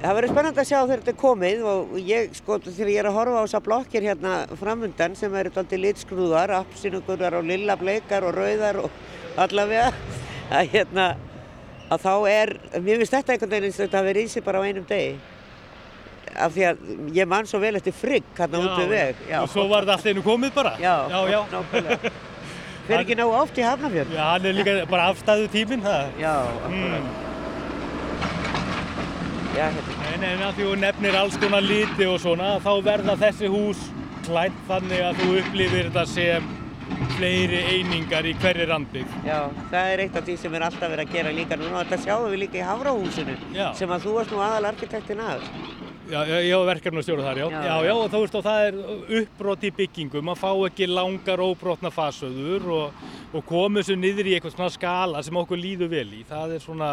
[0.01, 3.09] Það verður spennandi að sjá þegar þetta er komið og ég, sko, þegar ég er
[3.09, 8.25] að horfa á þessar blokkir hérna framundan sem eru alltaf litskrúðar, appsinugurar og lilla bleikar
[8.25, 9.91] og rauðar og allavega,
[10.57, 11.05] að hérna,
[11.91, 14.65] að þá er, mér finnst þetta einhvern veginn eins og þetta hafi rísið bara á
[14.65, 15.13] einum degi.
[16.31, 16.83] Af því að
[17.13, 19.23] ég man svo vel eftir frigg hérna út við veg.
[19.43, 20.77] Og svo var það allt einu komið bara.
[20.81, 21.41] Já, já, já.
[21.51, 22.13] nákvæmlega.
[22.88, 24.13] Fyrir ekki nógu oft í Hafnarfjörn?
[24.15, 26.15] Já, hann er líka bara afstæðu tíminn það.
[26.21, 27.03] Já, akkurat.
[27.03, 27.29] Mm.
[29.51, 29.97] Já, hérna.
[30.13, 33.84] En, en að því þú nefnir alls konar liti og svona, þá verða þessi hús
[34.25, 36.49] klætt þannig að þú upplifir þetta sem
[37.17, 39.13] fleiri einingar í hverri randbyggð.
[39.27, 39.38] Já,
[39.71, 42.03] það er eitt af því sem er alltaf verið að gera líka núna og þetta
[42.05, 43.38] sjáum við líka í Hafrahúsinu
[43.77, 45.45] sem að þú varst nú aðal arkitektinn af.
[46.12, 47.45] Já, já, ég var verkefnastjóra þar, já.
[47.47, 47.91] Já, Já, já.
[47.95, 48.80] og þú veist, og það er
[49.22, 54.34] uppbrot í byggingum, maður fá ekki langar óbrotna fasöður og, og komið svo niður í
[54.36, 56.26] eitthvað svona skala sem okkur líður vel í.
[56.28, 56.89] Það er svona,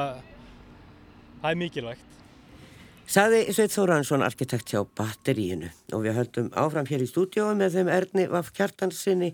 [1.42, 2.04] það er mikilvægt.
[3.08, 7.88] Saði Sveit Þóransson, arkitekt hjá batteríinu og við höldum áfram hér í stúdíói með þeim
[7.94, 9.30] Erni Vaff Kjartansinni,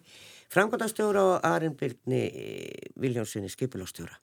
[0.54, 2.22] framkvæmdastjóra og Arin Birgni
[3.02, 4.14] Viljónssoni, skipulastjóra.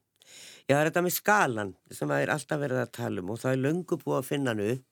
[0.70, 3.42] Já, það er þetta með skalan sem það er alltaf verið að tala um og
[3.42, 4.91] það er löngu búið að finna hann upp,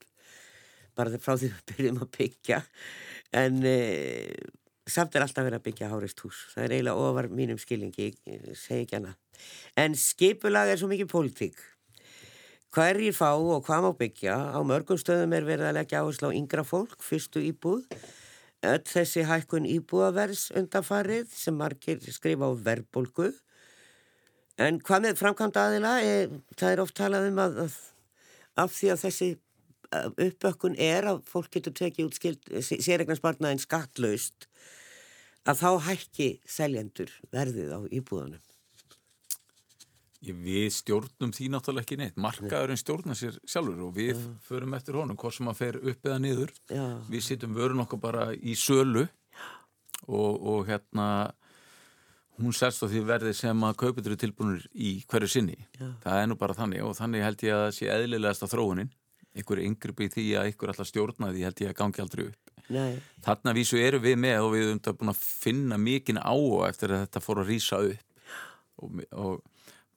[0.99, 2.61] bara frá því við byrjum að byggja,
[3.39, 3.77] en e,
[4.89, 6.43] samt er alltaf verið að byggja hárist hús.
[6.53, 9.15] Það er eiginlega ofar mínum skilningi, ég segi ekki hana.
[9.79, 11.59] En skipulag er svo mikið pólitík.
[12.75, 16.37] Hverjir fá og hvað má byggja, á mörgum stöðum er verið að leggja áherslu á
[16.37, 17.87] yngra fólk, fyrstu íbúð,
[18.69, 23.31] öll þessi hækkun íbúðavers undanfarið sem margir skrifa á verbolgu.
[24.59, 27.59] En hvað með framkvæmd aðila, er, það er oft talað um að,
[28.59, 29.29] af því að þessi
[29.91, 32.19] uppökkun er að fólk getur tekið út
[32.67, 34.49] sérregnarspartnaðin skattlaust,
[35.49, 38.43] að þá hækki seljendur verðið á íbúðanum.
[40.19, 42.17] Við stjórnum því náttúrulega ekki neitt.
[42.19, 46.17] Markaðurinn stjórnar sér sjálfur og við förum eftir honum, hvort sem að fer upp eða
[46.19, 46.51] niður.
[46.67, 46.83] Já.
[47.07, 49.05] Við sittum vörun okkar bara í sölu
[50.11, 51.07] og, og hérna
[52.39, 55.57] hún sérst á því verði sem að kaupitur er tilbúinur í hverju sinni.
[55.79, 55.87] Já.
[56.03, 58.91] Það er nú bara þannig og þannig held ég að það sé eðlilegasta þróunin.
[59.37, 62.53] Ykkur yngripi í því að ykkur alltaf stjórna því held ég að gangi aldrei upp.
[62.69, 66.69] Nei, Þarna vísu eru við með og við erum þetta búin að finna mikinn áhuga
[66.69, 68.25] eftir að þetta fór að rýsa upp.
[68.79, 69.39] Og, og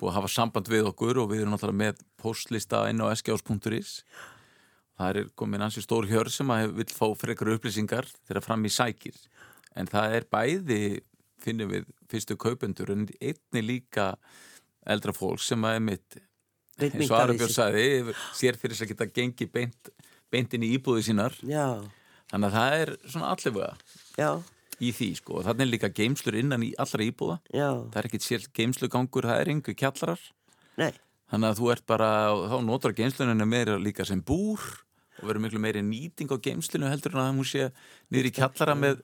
[0.00, 3.92] búið að hafa samband við okkur og við erum náttúrulega með postlista inn á skjás.is
[4.98, 8.72] það er komin ansi stór hjör sem að vil fá frekar upplýsingar þegar fram í
[8.72, 9.16] sækir.
[9.78, 10.82] En það er bæði
[11.42, 14.12] finnum við fyrstu kaupendur en einni líka
[14.86, 16.18] eldra fólk sem að er mitt
[16.80, 19.92] eins og Arabjörn sagði sér fyrir þess að geta gengi beint,
[20.32, 21.36] beint inn í íbúði sínar.
[21.44, 21.82] Já,
[22.32, 24.36] þannig að það er svona allavega
[24.82, 25.38] í því sko.
[25.38, 27.38] Og þannig er líka geimslur innan í allra íbúða.
[27.52, 30.24] Já, það er ekkit sér geimslugangur, það er engu kjallarar.
[30.80, 30.92] Nei,
[31.32, 32.10] þannig að þú ert bara,
[32.48, 34.64] þá notar geimsluninu meira líka sem búr
[35.20, 37.68] og verður miklu meiri nýting á geimslunu heldur en að hún sé
[38.10, 39.02] niður í kjallara með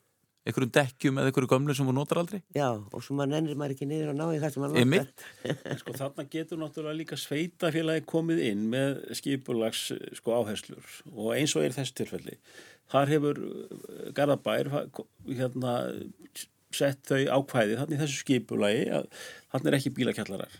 [0.49, 3.75] einhverjum dekkjum eða einhverju gömlu sem hún notar aldrei Já, og svo maður nennir maður
[3.77, 5.27] ekki niður og ná í það sem maður notar.
[5.83, 9.89] Sko þarna getur náttúrulega líka sveitafélagi komið inn með skipulags
[10.19, 12.39] sko áherslur og eins og er þessu tilfelli.
[12.89, 14.73] Þar hefur uh, Garðabær
[15.29, 15.75] hérna
[16.75, 19.13] sett þau ákvæði þannig þessu skipulagi að
[19.53, 20.59] þannig er ekki bílakjallarar.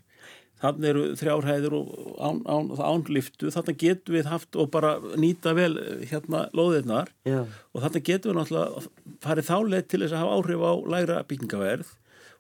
[0.59, 5.71] Þannig eru þrjárhæður og án, án, ánliftu, þannig getum við haft og bara nýta vel
[5.79, 7.13] uh, hérna lóðirnar.
[7.29, 8.85] Já, og þannig getum við náttúrulega
[9.23, 11.93] farið þáleið til þess að hafa áhrif á lægra byggingaverð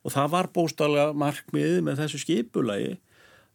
[0.03, 2.97] og það var bóstálega markmiðið með þessu skipulagi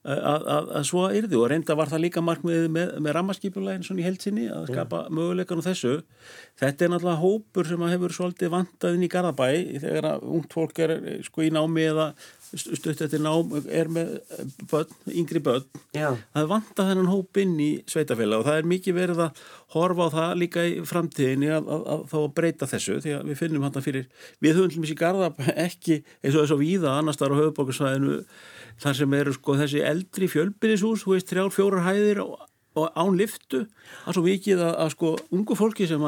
[0.04, 1.38] að, að, að svo yrði.
[1.40, 5.64] Og reynda var það líka markmiðið með, með rammaskipulagin svona í heilsinni að skapa möguleikan
[5.64, 5.94] á þessu.
[6.60, 9.48] Þetta er náttúrulega hópur sem að hefur svolítið vantað inn í Garðabæ
[9.84, 10.96] þegar að ungt fólk er
[11.28, 12.10] sko í námi eða
[12.60, 14.16] stutt eftir nám er með
[14.72, 15.66] börn, yngri börn.
[15.96, 19.42] Já, það vanta þennan hóp inn í sveitafélag og það er mikið verið að
[19.76, 23.32] horfa á það líka í framtíðinni að, að, að þá að breyta þessu því að
[23.32, 24.10] við finnum hann fyrir,
[24.44, 25.32] við höfum til mjög garða
[25.68, 28.20] ekki eins og þess að víða annars þar á höfuborgarsvæðinu
[28.84, 32.38] þar sem eru sko þessi eldri fjölbyrðishús, þú veist, þrjár, fjórar hæðir og,
[32.80, 33.66] og án liftu,
[34.04, 36.06] það er svo mikið að, að sko ungu fólki sem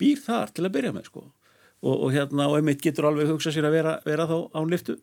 [0.00, 1.24] býr þar til að byrja með sko.
[1.84, 4.96] Og, og hérna og einmitt getur alveg hugsað sér að vera, vera þá án liftu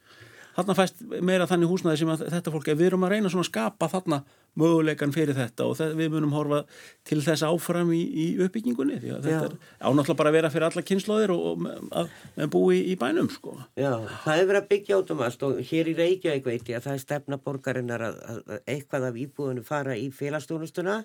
[0.56, 3.90] þarna fæst meira þannig húsnaði sem þetta fólk, við erum að reyna svona að skapa
[3.92, 4.22] þarna
[4.60, 6.62] möguleikan fyrir þetta og það, við munum horfa
[7.08, 9.52] til þess áfram í, í uppbyggingunni því að þetta Já.
[9.52, 13.30] er ánáttúrulega bara að vera fyrir alla kynnslóðir og, og að, að búi í bænum
[13.32, 13.56] sko.
[13.80, 13.94] já,
[14.26, 16.90] það er verið að byggja út um allt og hér í Reykjavík veit ég að
[16.90, 20.98] það er stefna borgarinnar að, að, að eitthvað af íbúðinu fara í félagsstjónustuna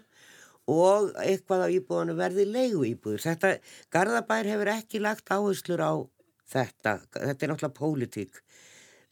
[0.67, 3.23] og eitthvað af íbúðinu verði leigu íbúður.
[3.23, 3.53] Þetta,
[3.95, 5.95] Garðabær hefur ekki lagt áherslur á
[6.51, 8.41] þetta, þetta er náttúrulega pólitík.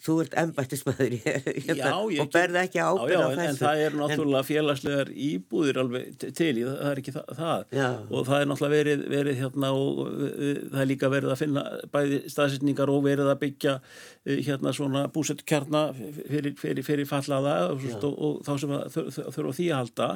[0.04, 1.90] Þú ert embættismæður hérna,
[2.20, 3.46] og berði ekki já, ábyrð já, á en, þessu.
[3.54, 7.62] en það er náttúrulega félagslegar íbúðir alveg til, það er ekki það, það.
[8.10, 10.02] Og það er náttúrulega verið, verið hérna og
[10.74, 11.64] það er líka verið að finna
[11.94, 17.86] bæði staðsetningar og verið að byggja uh, hérna svona búsettkjarna fyrir, fyrir, fyrir fallaða og,
[18.02, 20.10] og, og þá sem að þur- þur- þurfa á því að halda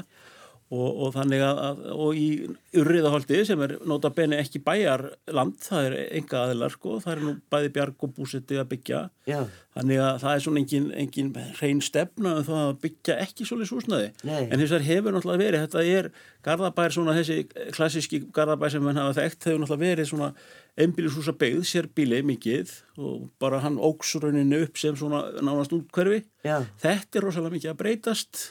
[0.68, 2.26] og, og þannig að, og í
[2.76, 7.34] urriðaholti sem er nota beni ekki bæjarland, það er enga aðilar sko, það er nú
[7.52, 9.02] bæði bjarg og búsetti að byggja.
[9.28, 9.40] Já,
[9.78, 11.28] Þannig að það er svona engin, engin
[11.60, 14.08] hrein stefna um það að byggja ekki svolítið súsnaði.
[14.26, 16.08] En þess að hefur náttúrulega verið, þetta er
[16.48, 17.36] Garðabær svona þessi
[17.76, 20.32] klassíski Garðabær sem hann hafa þekkt, hefur náttúrulega verið svona
[20.78, 26.24] einbílisúsa byggð, sér bíli mikið og bara hann óks rauninu upp sem svona nánast útkverfi.
[26.42, 28.42] já, Þetta er rosalega mikið að breytast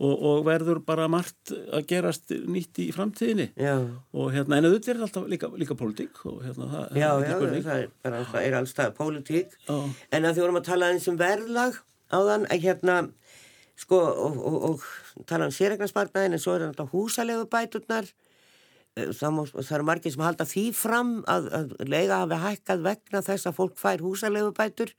[0.00, 3.50] og, og verður bara margt að gerast nýtt í framtíðinni.
[3.60, 3.74] já.
[4.16, 7.34] Og hérna, en auðvitað er alltaf líka, líka pólitík og hérna, það Já, er já,
[7.36, 9.58] það er, bara, það er alls það pólitík.
[9.68, 11.78] En að því vorum að tala eins um verðlag
[12.10, 12.96] áðan, að hérna,
[13.78, 14.88] sko, og, og,
[15.20, 18.08] og tala um sérregnarspartnaðin, en svo er þetta húsalegu bæturnar.
[18.98, 23.20] Það, má, það eru margir sem halda því fram að, að leiga hafi hækkað vegna
[23.22, 24.90] þess að fólk fær húsalegu bætur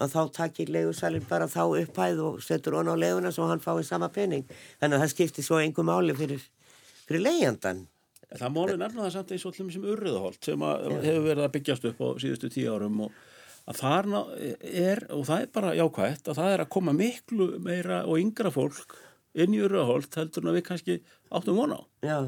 [0.00, 3.82] að þá takir leigusalinn bara þá upphæð og setur hon á leguna svo hann fái
[3.84, 4.44] sama pening.
[4.80, 6.44] Þannig að það skiptir svo einhver máli fyrir,
[7.08, 7.84] fyrir leigandan.
[8.30, 11.86] Það máli nefna það samt eins og allir sem urriðaholt sem hefur verið að byggjast
[11.90, 13.16] upp á síðustu tíu árum og
[13.70, 14.28] að þar ná-
[14.62, 18.50] er, og það er bara jákvætt, að það er að koma miklu meira og yngra
[18.54, 18.94] fólk
[19.34, 20.96] inn í urriðaholt heldur en að við kannski
[21.30, 21.82] áttum vona á.
[22.06, 22.18] Já,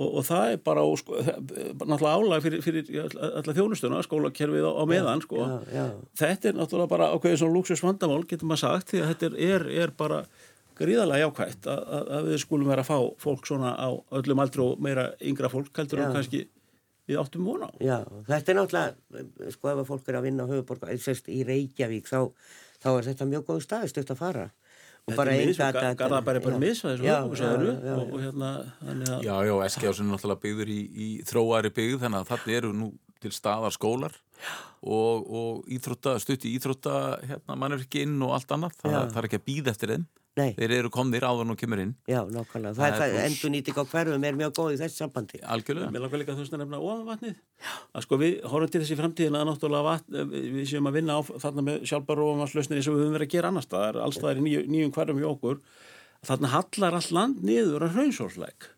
[0.00, 4.72] Og, og það er bara, og sko, náttúrulega álag fyrir, fyrir alla þjónustuna, skólakerfið á,
[4.72, 5.42] á meðan, sko.
[5.44, 5.84] já, já.
[6.16, 9.36] Þetta er náttúrulega bara ákveðið svona luxus vandamál, getur maður sagt, því að þetta er,
[9.50, 10.22] er, er bara
[10.80, 14.82] gríðalega jákvætt að, að, við skulum vera að fá fólk svona á öllum aldri og
[14.82, 16.46] meira yngra fólk heldur en kannski
[17.08, 17.72] við áttum vona á.
[17.82, 17.98] Já,
[18.30, 22.08] þetta er náttúrulega, sko ef að fólk er að vinna á höfuborg, sérst í Reykjavík,
[22.08, 22.32] þá,
[22.82, 24.48] þá er þetta mjög góð staðist upp að fara.
[25.02, 27.00] Og Þetta bara er miðsvæð, data- Garðabæri er bara miðsvæðis
[27.90, 28.50] og hérna,
[28.82, 32.54] þannig að Já, já, Eskjásin er náttúrulega byggður í, í þróari byggð þannig að þarna
[32.60, 32.90] eru nú
[33.22, 34.14] til staðar skólar
[34.82, 36.94] og, og íþrótta, stutti íþrótta
[37.26, 38.78] hérna, mannverki inn og allt annað.
[38.82, 40.06] Það, er ekki að býða eftir þeim
[40.40, 41.90] Nei, þeir eru komnir áður nú kemur inn.
[42.08, 42.72] Já, nákvæmlega.
[42.78, 45.40] Það Það er endur nýting á hverfum er mjög góð í þessu sambandi.
[45.44, 45.90] algjörlega.
[45.92, 47.36] Mér langar líka þú veist að nefna ofanvatnið
[47.92, 51.20] að sko við horfum til þessi framtíðina að náttúrulega vatn, við séum að vinna á
[51.44, 54.44] þarna með sjálfbara ofanvatnslausnir eins og við höfum verið að gera annar staðar, allstaðar í
[54.48, 55.60] nýju, nýjum hverjum í okkur.
[56.22, 58.70] Þarna hallar all land niður að hraunsólsleik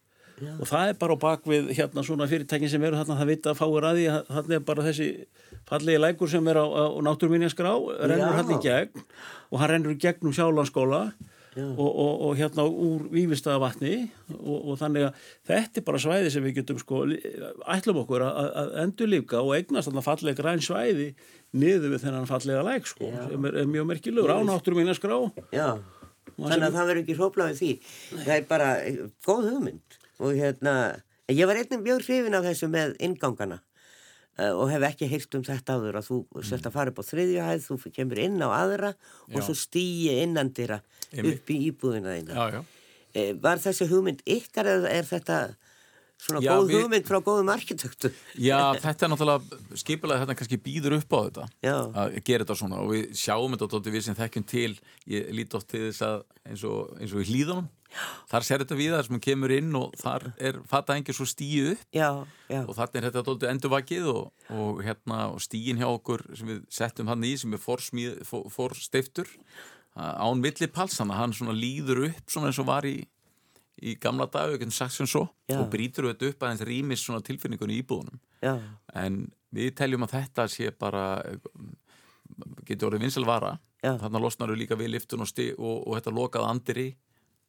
[0.58, 3.58] og það er bara á bakvið hérna svona fyrirtækin sem eru þarna það vita að
[3.60, 5.06] fáir að því að þarna er bara þessi
[5.70, 7.70] fallegi lækur sem er á, á náttúrminjaskrá
[8.10, 8.38] rennur Já.
[8.40, 9.04] hann í gegn
[9.54, 11.04] og hann rennur í gegnum sjálanskóla
[11.54, 13.94] og, og, og hérna úr vývistaða vatni
[14.34, 17.04] og, og þannig að þetta er bara svæði sem við getum sko
[17.74, 21.10] ætlum okkur að, að endurlífka og eignast þarna fallega græn svæði
[21.54, 25.18] niður við þennan fallega læk sko sem er, er mjög merkilegur ánáttur mín að skrá
[25.54, 25.78] Já,
[26.38, 27.72] þannig að það verður ekki hróplað við því.
[28.14, 29.98] Það er bara eh, góð hugmynd.
[30.22, 30.74] Og hérna,
[31.30, 33.60] ég var einnig mjög hrifin af þessu með ingangana.
[34.38, 37.04] Eh, og hef ekki heyrt um þetta áður að þú sérst að fara upp á
[37.10, 38.94] þriðju hæð, þú kemur inn á aðra
[39.30, 39.44] og Já.
[39.48, 40.80] svo stýji innandira
[41.14, 42.34] upp í íbúðina þína.
[42.34, 42.64] Já, já.
[43.14, 45.36] Eh, Var þessi hugmynd ykkar eða er þetta
[46.24, 48.10] svona góð við- hugmynd frá góðum arkitektu?
[48.38, 51.44] Já, þetta er náttúrulega skipulega þetta kannski býður upp á þetta
[51.94, 54.72] að gera þetta svona og við sjáum þetta við sem þekkjum til
[55.10, 57.68] ég lít oft til þess að eins og, eins og í hlýðunum
[58.30, 61.26] þar ser þetta við þar sem hún kemur inn og þar er fatta engið svo
[61.28, 61.84] stíu upp.
[61.94, 62.08] Já,
[62.50, 66.52] já, og þarna er þetta dóttir endurvakið og, og hérna og stíin hjá okkur sem
[66.52, 69.30] við settum hann í sem er forsteiftur
[69.94, 72.96] án villipals þannig að hann svona líður upp svona eins og var í,
[73.78, 75.60] í gamla dag, getum sagt sem svo Já.
[75.60, 78.18] og brýtur þetta upp aðeins rýmis svona tilfinningunni í íbúðunum.
[78.42, 78.58] Já,
[78.98, 81.04] en við teljum að þetta sé bara
[82.66, 83.54] getur orðið vinsal vara.
[83.84, 83.98] Já.
[84.00, 86.86] þarna losnar við líka við liftun og, sti, og, og þetta lokað andiri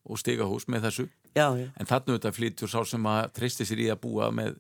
[0.06, 1.06] og stigahús með þessu.
[1.36, 4.60] Já, já, en þarna auðvitað flytjur sá sem að treysti sér í að búa með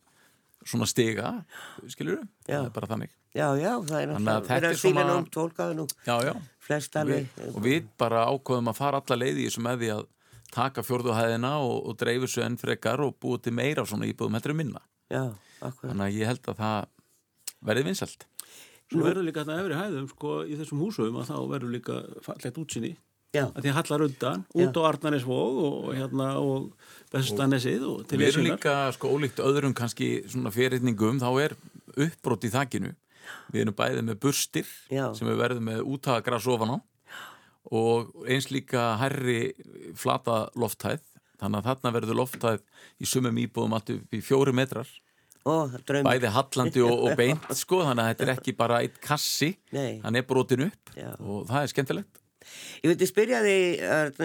[0.65, 2.55] svona við, Já.
[2.57, 3.11] það er bara þannig.
[3.35, 5.03] Já, já, það er Þannig að náttúrulega, er svona-
[7.05, 7.55] við, alveg.
[7.55, 10.05] og við bara ákveðum að fara alla leið í þessu með því að
[10.55, 14.37] taka fjórðuhæðina og, og dreifu svo enn frekar og búa til meira af svona íbúðum
[14.39, 14.81] heldur minna.
[15.11, 16.87] Þannig að ég held að það
[17.65, 18.25] verði vinsalt
[18.85, 22.57] Svo verður líka þetta efri hæðum sko í þessum húsum að þá verður líka fallegt
[22.61, 22.91] útsinni
[23.43, 26.69] að því að hallar undan út á Arnanesvog og hérna og
[27.13, 31.55] Bestanesið og til Við erum líka, sko, ólíkt öðrum kannski svona fyrirningum, þá er
[31.95, 32.91] uppbrot í þakkinu.
[33.53, 35.07] Við erum bæðið með burstir Já.
[35.17, 36.77] sem við verðum með útagras ofan á
[37.73, 39.53] og eins líka herri
[39.97, 41.01] flata lofthæð.
[41.41, 42.61] Þannig að þarna verður lofthæð
[43.01, 44.87] í sumum íbúðum allt upp í fjóri metrar.
[45.45, 46.05] ó, draum.
[46.07, 49.99] Bæði hallandi og, og beint, sko, þannig að þetta er ekki bara eitt kassi, Nei.
[50.03, 51.11] hann er brotin upp Já.
[51.21, 52.21] og það er skemmtilegt.
[52.83, 53.57] Ég ég spyrja því,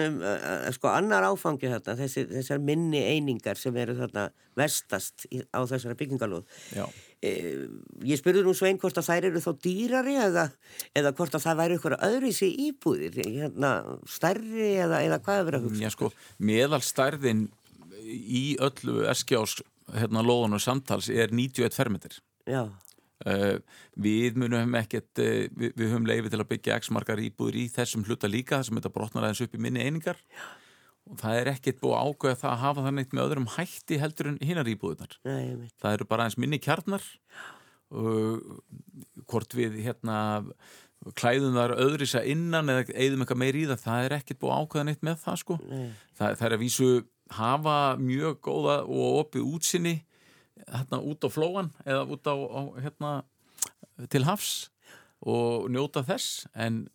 [0.01, 5.59] um, uh, sko, annar áfangi þarna, þessi, þessar minni einingar sem eru þarna vestast á
[5.63, 6.43] þessara byggingalóð.
[6.75, 6.85] Já.
[7.21, 7.31] E,
[8.09, 10.47] ég spurði nú Svein hvort að þær eru þá dýrari eða,
[10.97, 13.73] eða hvort að það væri ykkur öðruvísi íbúðir, hérna,
[14.09, 15.83] stærri eða, eða hvað er verið að hugsa?
[15.85, 16.11] Já, sko,
[16.51, 17.43] meðalstærðin
[18.01, 19.59] í öllu eskjás
[19.91, 22.17] hérna og samtals er 91 fermetir.
[22.49, 22.65] Já,
[24.01, 27.67] við munum ekkert uh, við, við höfum leiði til að byggja x margar íbúður í
[27.73, 30.19] þessum hluta líka þar sem þetta brotnar aðeins upp í minni einingar.
[31.11, 33.97] Og það er ekkert búið að ákveða það að hafa það neitt með öðrum hætti
[34.01, 35.73] heldur en hinnar íbúðunar veit.
[35.81, 37.09] það eru bara aðeins minni kjarnar.
[37.91, 38.37] Uh,
[39.27, 40.19] hvort við hérna
[41.17, 44.61] klæðum þar öðrisa innan eða eigðum eitthvað meir í það það er ekkert búið að
[44.61, 45.57] ákveða neitt með það sko.
[46.19, 46.89] Það, það er að vísu
[47.31, 49.95] hafa mjög góða og opið útsinni
[50.71, 53.11] hérna út á flóan eða út á, á hérna
[54.11, 54.71] til hafs
[55.21, 56.85] og njóta þess en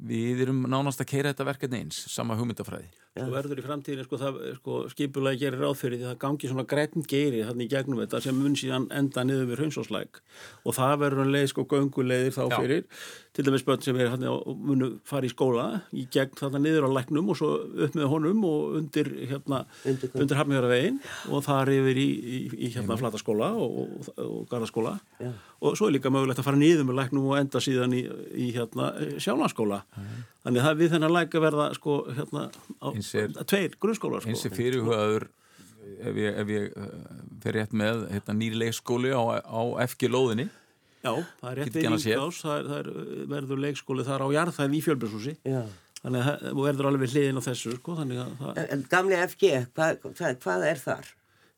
[0.00, 4.18] við erum nánast að keira þetta verkefni eins sama hugmyndafræði og verður í framtíðinu sko,
[4.20, 7.72] það, sko, skipulagi gerir ráð fyrir því að það gangi svona græn geiri þannig í
[7.72, 10.20] gegnum þetta sem mun síðan enda niður við hraunsóslæk
[10.62, 12.54] og það verður hann leið sko gönguleiðir þá Já.
[12.54, 12.86] fyrir
[13.34, 16.86] til dæmis börn sem er hann og munu fara í skóla í gegn þarna niður
[16.86, 17.50] á læknum og svo
[17.86, 20.98] upp með honum og undir hérna Undir undir, Hafnjörðavegin
[21.30, 24.96] og þar yfir í, í, í hérna flataskóla og, og, og garðaskóla.
[25.22, 25.30] Já.
[25.60, 28.02] og svo er líka mögulegt að fara niður með læknum og enda síðan í,
[28.34, 28.92] í hérna
[29.22, 29.82] sjálanskóla
[30.44, 32.46] þannig að við þennan læk að verða sko hérna
[32.80, 34.30] á, Eins er- tveir grunnskólar sko.
[34.34, 35.28] eins er fyrirhugaður
[36.04, 36.88] ef ég, ef ég uh,
[37.42, 40.48] fer rétt með hérna, nýri leikskóli á, á FG lóðinni
[41.00, 41.86] Já, það er rétt við.
[41.88, 42.90] Íngrás, það, er, það er,
[43.32, 45.32] verður leikskóli þar á jarðhæð í fjölbjörnshúsi
[46.00, 49.16] þannig að það verður alveg hliðin á þessu sko, þannig að það, En, en gamli
[49.24, 51.08] FG, hvað, hvað, hvað er þar?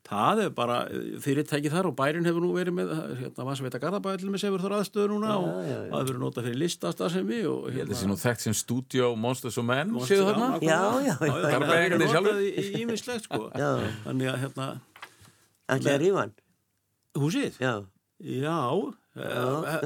[0.09, 0.77] Það er bara
[1.23, 2.91] fyrirtæki þar og bærin hefur nú verið með
[3.21, 6.49] hérna, maður sem veit að Garðabæðil með sefur þar aðstöðu núna og það verður notað
[6.49, 10.27] fyrir listastasemi og að það sé nú þekkt sem Studio Monsters og Men Monsters, séu
[10.27, 11.37] þarna Já, já, já.
[11.47, 13.71] það er notað í ímislegt sko Já.
[14.09, 14.69] þannig að hérna
[15.73, 16.35] Ætli að rífa hann?
[17.23, 17.75] húsið Já.
[18.23, 18.59] Já,
[19.19, 19.81] eh,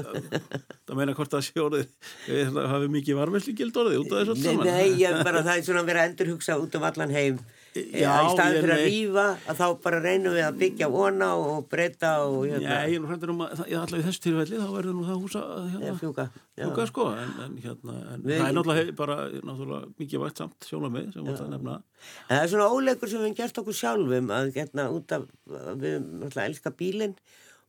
[0.85, 4.67] það meina hvort eh, það hafi mikið varmesli gild orðið út af þessu Nei, saman.
[4.69, 7.39] nei, ég bara það er svona að vera að endurhugsa út um allan heim.
[7.77, 11.67] Já, í staðin fyrir að rífa, að þá bara reynum við að byggja vona og
[11.69, 12.63] breyta og hérna.
[12.63, 15.05] Já, ég er nú hrættur um að ég ætla í þessu tilfelli þá verður nú
[15.07, 16.25] það húsa að, hérna, fjúka.
[16.57, 19.17] Fjúka sko en, en, hérna, en Við- það er náttúrulega, bara,
[19.51, 23.19] náttúrulega mikið vægt samt sjónamið sem þú það nefna En það er svona óleikur sem
[23.21, 27.13] við hefum gert okkur sjálfum að hérna út af, að við náttúrulega elska bílinn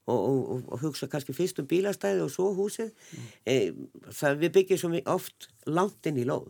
[0.08, 2.94] og, og, og, og hugsa kannski fyrst um bílastæði og svo húsið.
[3.44, 3.74] E,
[4.08, 6.48] það við byggjum svo oft langt inn í lóð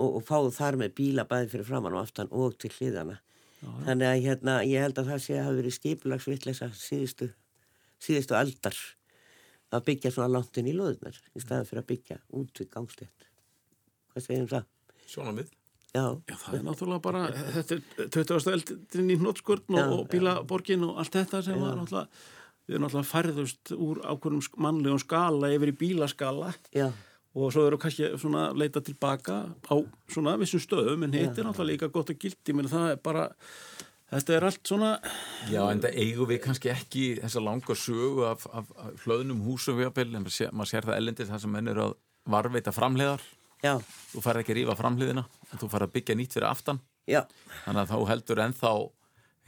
[0.00, 3.20] og, og fáum þar með bíla bæði fyrir framann og aftan og til hliðana.
[3.60, 7.28] Þannig að hérna, ég held að það sé að hafa verið skipulagsvitleisa síðustu,
[8.00, 8.78] síðustu aldar
[9.70, 13.30] að byggja svona langt inn í lóðunar í staðan fyrir að byggja út við gangstétt.
[14.10, 14.68] Hvað segir um það?
[15.10, 15.56] Sjónamið
[15.90, 17.20] Já, Já, það er náttúrulega bara,
[17.56, 18.50] þetta er 20.
[18.52, 22.06] eldin í hnótskurn Já, og, og bílaborgin og allt þetta sem var náttúrulega
[22.70, 26.86] við erum alltaf færðust úr ákveðnum mannlegum skala yfir í bílaskala Já,
[27.34, 29.74] og svo eru kannski svona að leita tilbaka á
[30.10, 33.26] svona vissum stöðum en hitt er náttúrulega líka gott og gildi menn það er bara,
[34.10, 34.92] þetta er allt svona
[35.50, 39.78] Já, en það eigum við kannski ekki þessa langa sögu af, af, af hlöðnum húsum
[39.78, 41.98] við að byrja, en maður sér, maður sér það ellendis það sem menn eru að
[42.30, 43.26] varveita framleiðar
[43.62, 43.74] já,
[44.10, 46.80] þú færð ekki að rífa framleiðina en þú færð að byggja nýtt fyrir aftan.
[47.08, 47.22] Já,
[47.64, 48.72] þannig að þá heldur ennþá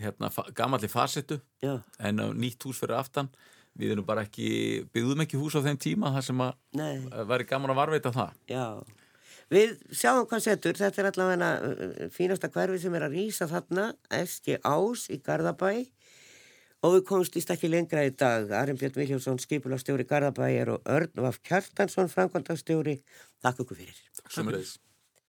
[0.03, 3.29] hérna, gamalli fasettu já, en nýtt hús fyrir aftan
[3.79, 4.49] við erum bara ekki,
[4.93, 8.67] byggðum ekki hús á þeim tíma þar sem að væri gaman að varveita það já.
[9.53, 13.91] Við sjáum hvað setur, þetta er allavega uh, fínasta hverfi sem er að rýsa þarna,
[14.17, 15.73] Eski Ás í Garðabæ
[16.83, 18.49] og við komumst ekki lengra í dag.
[18.59, 22.97] Arjen Björn Viljónsson, skipulastjóri Garðabæjar og Örn Vaf Kjartansson, framkvæmdastjóri.
[23.45, 24.01] Takk ykkur fyrir.
[24.33, 24.79] Sömuleiðis.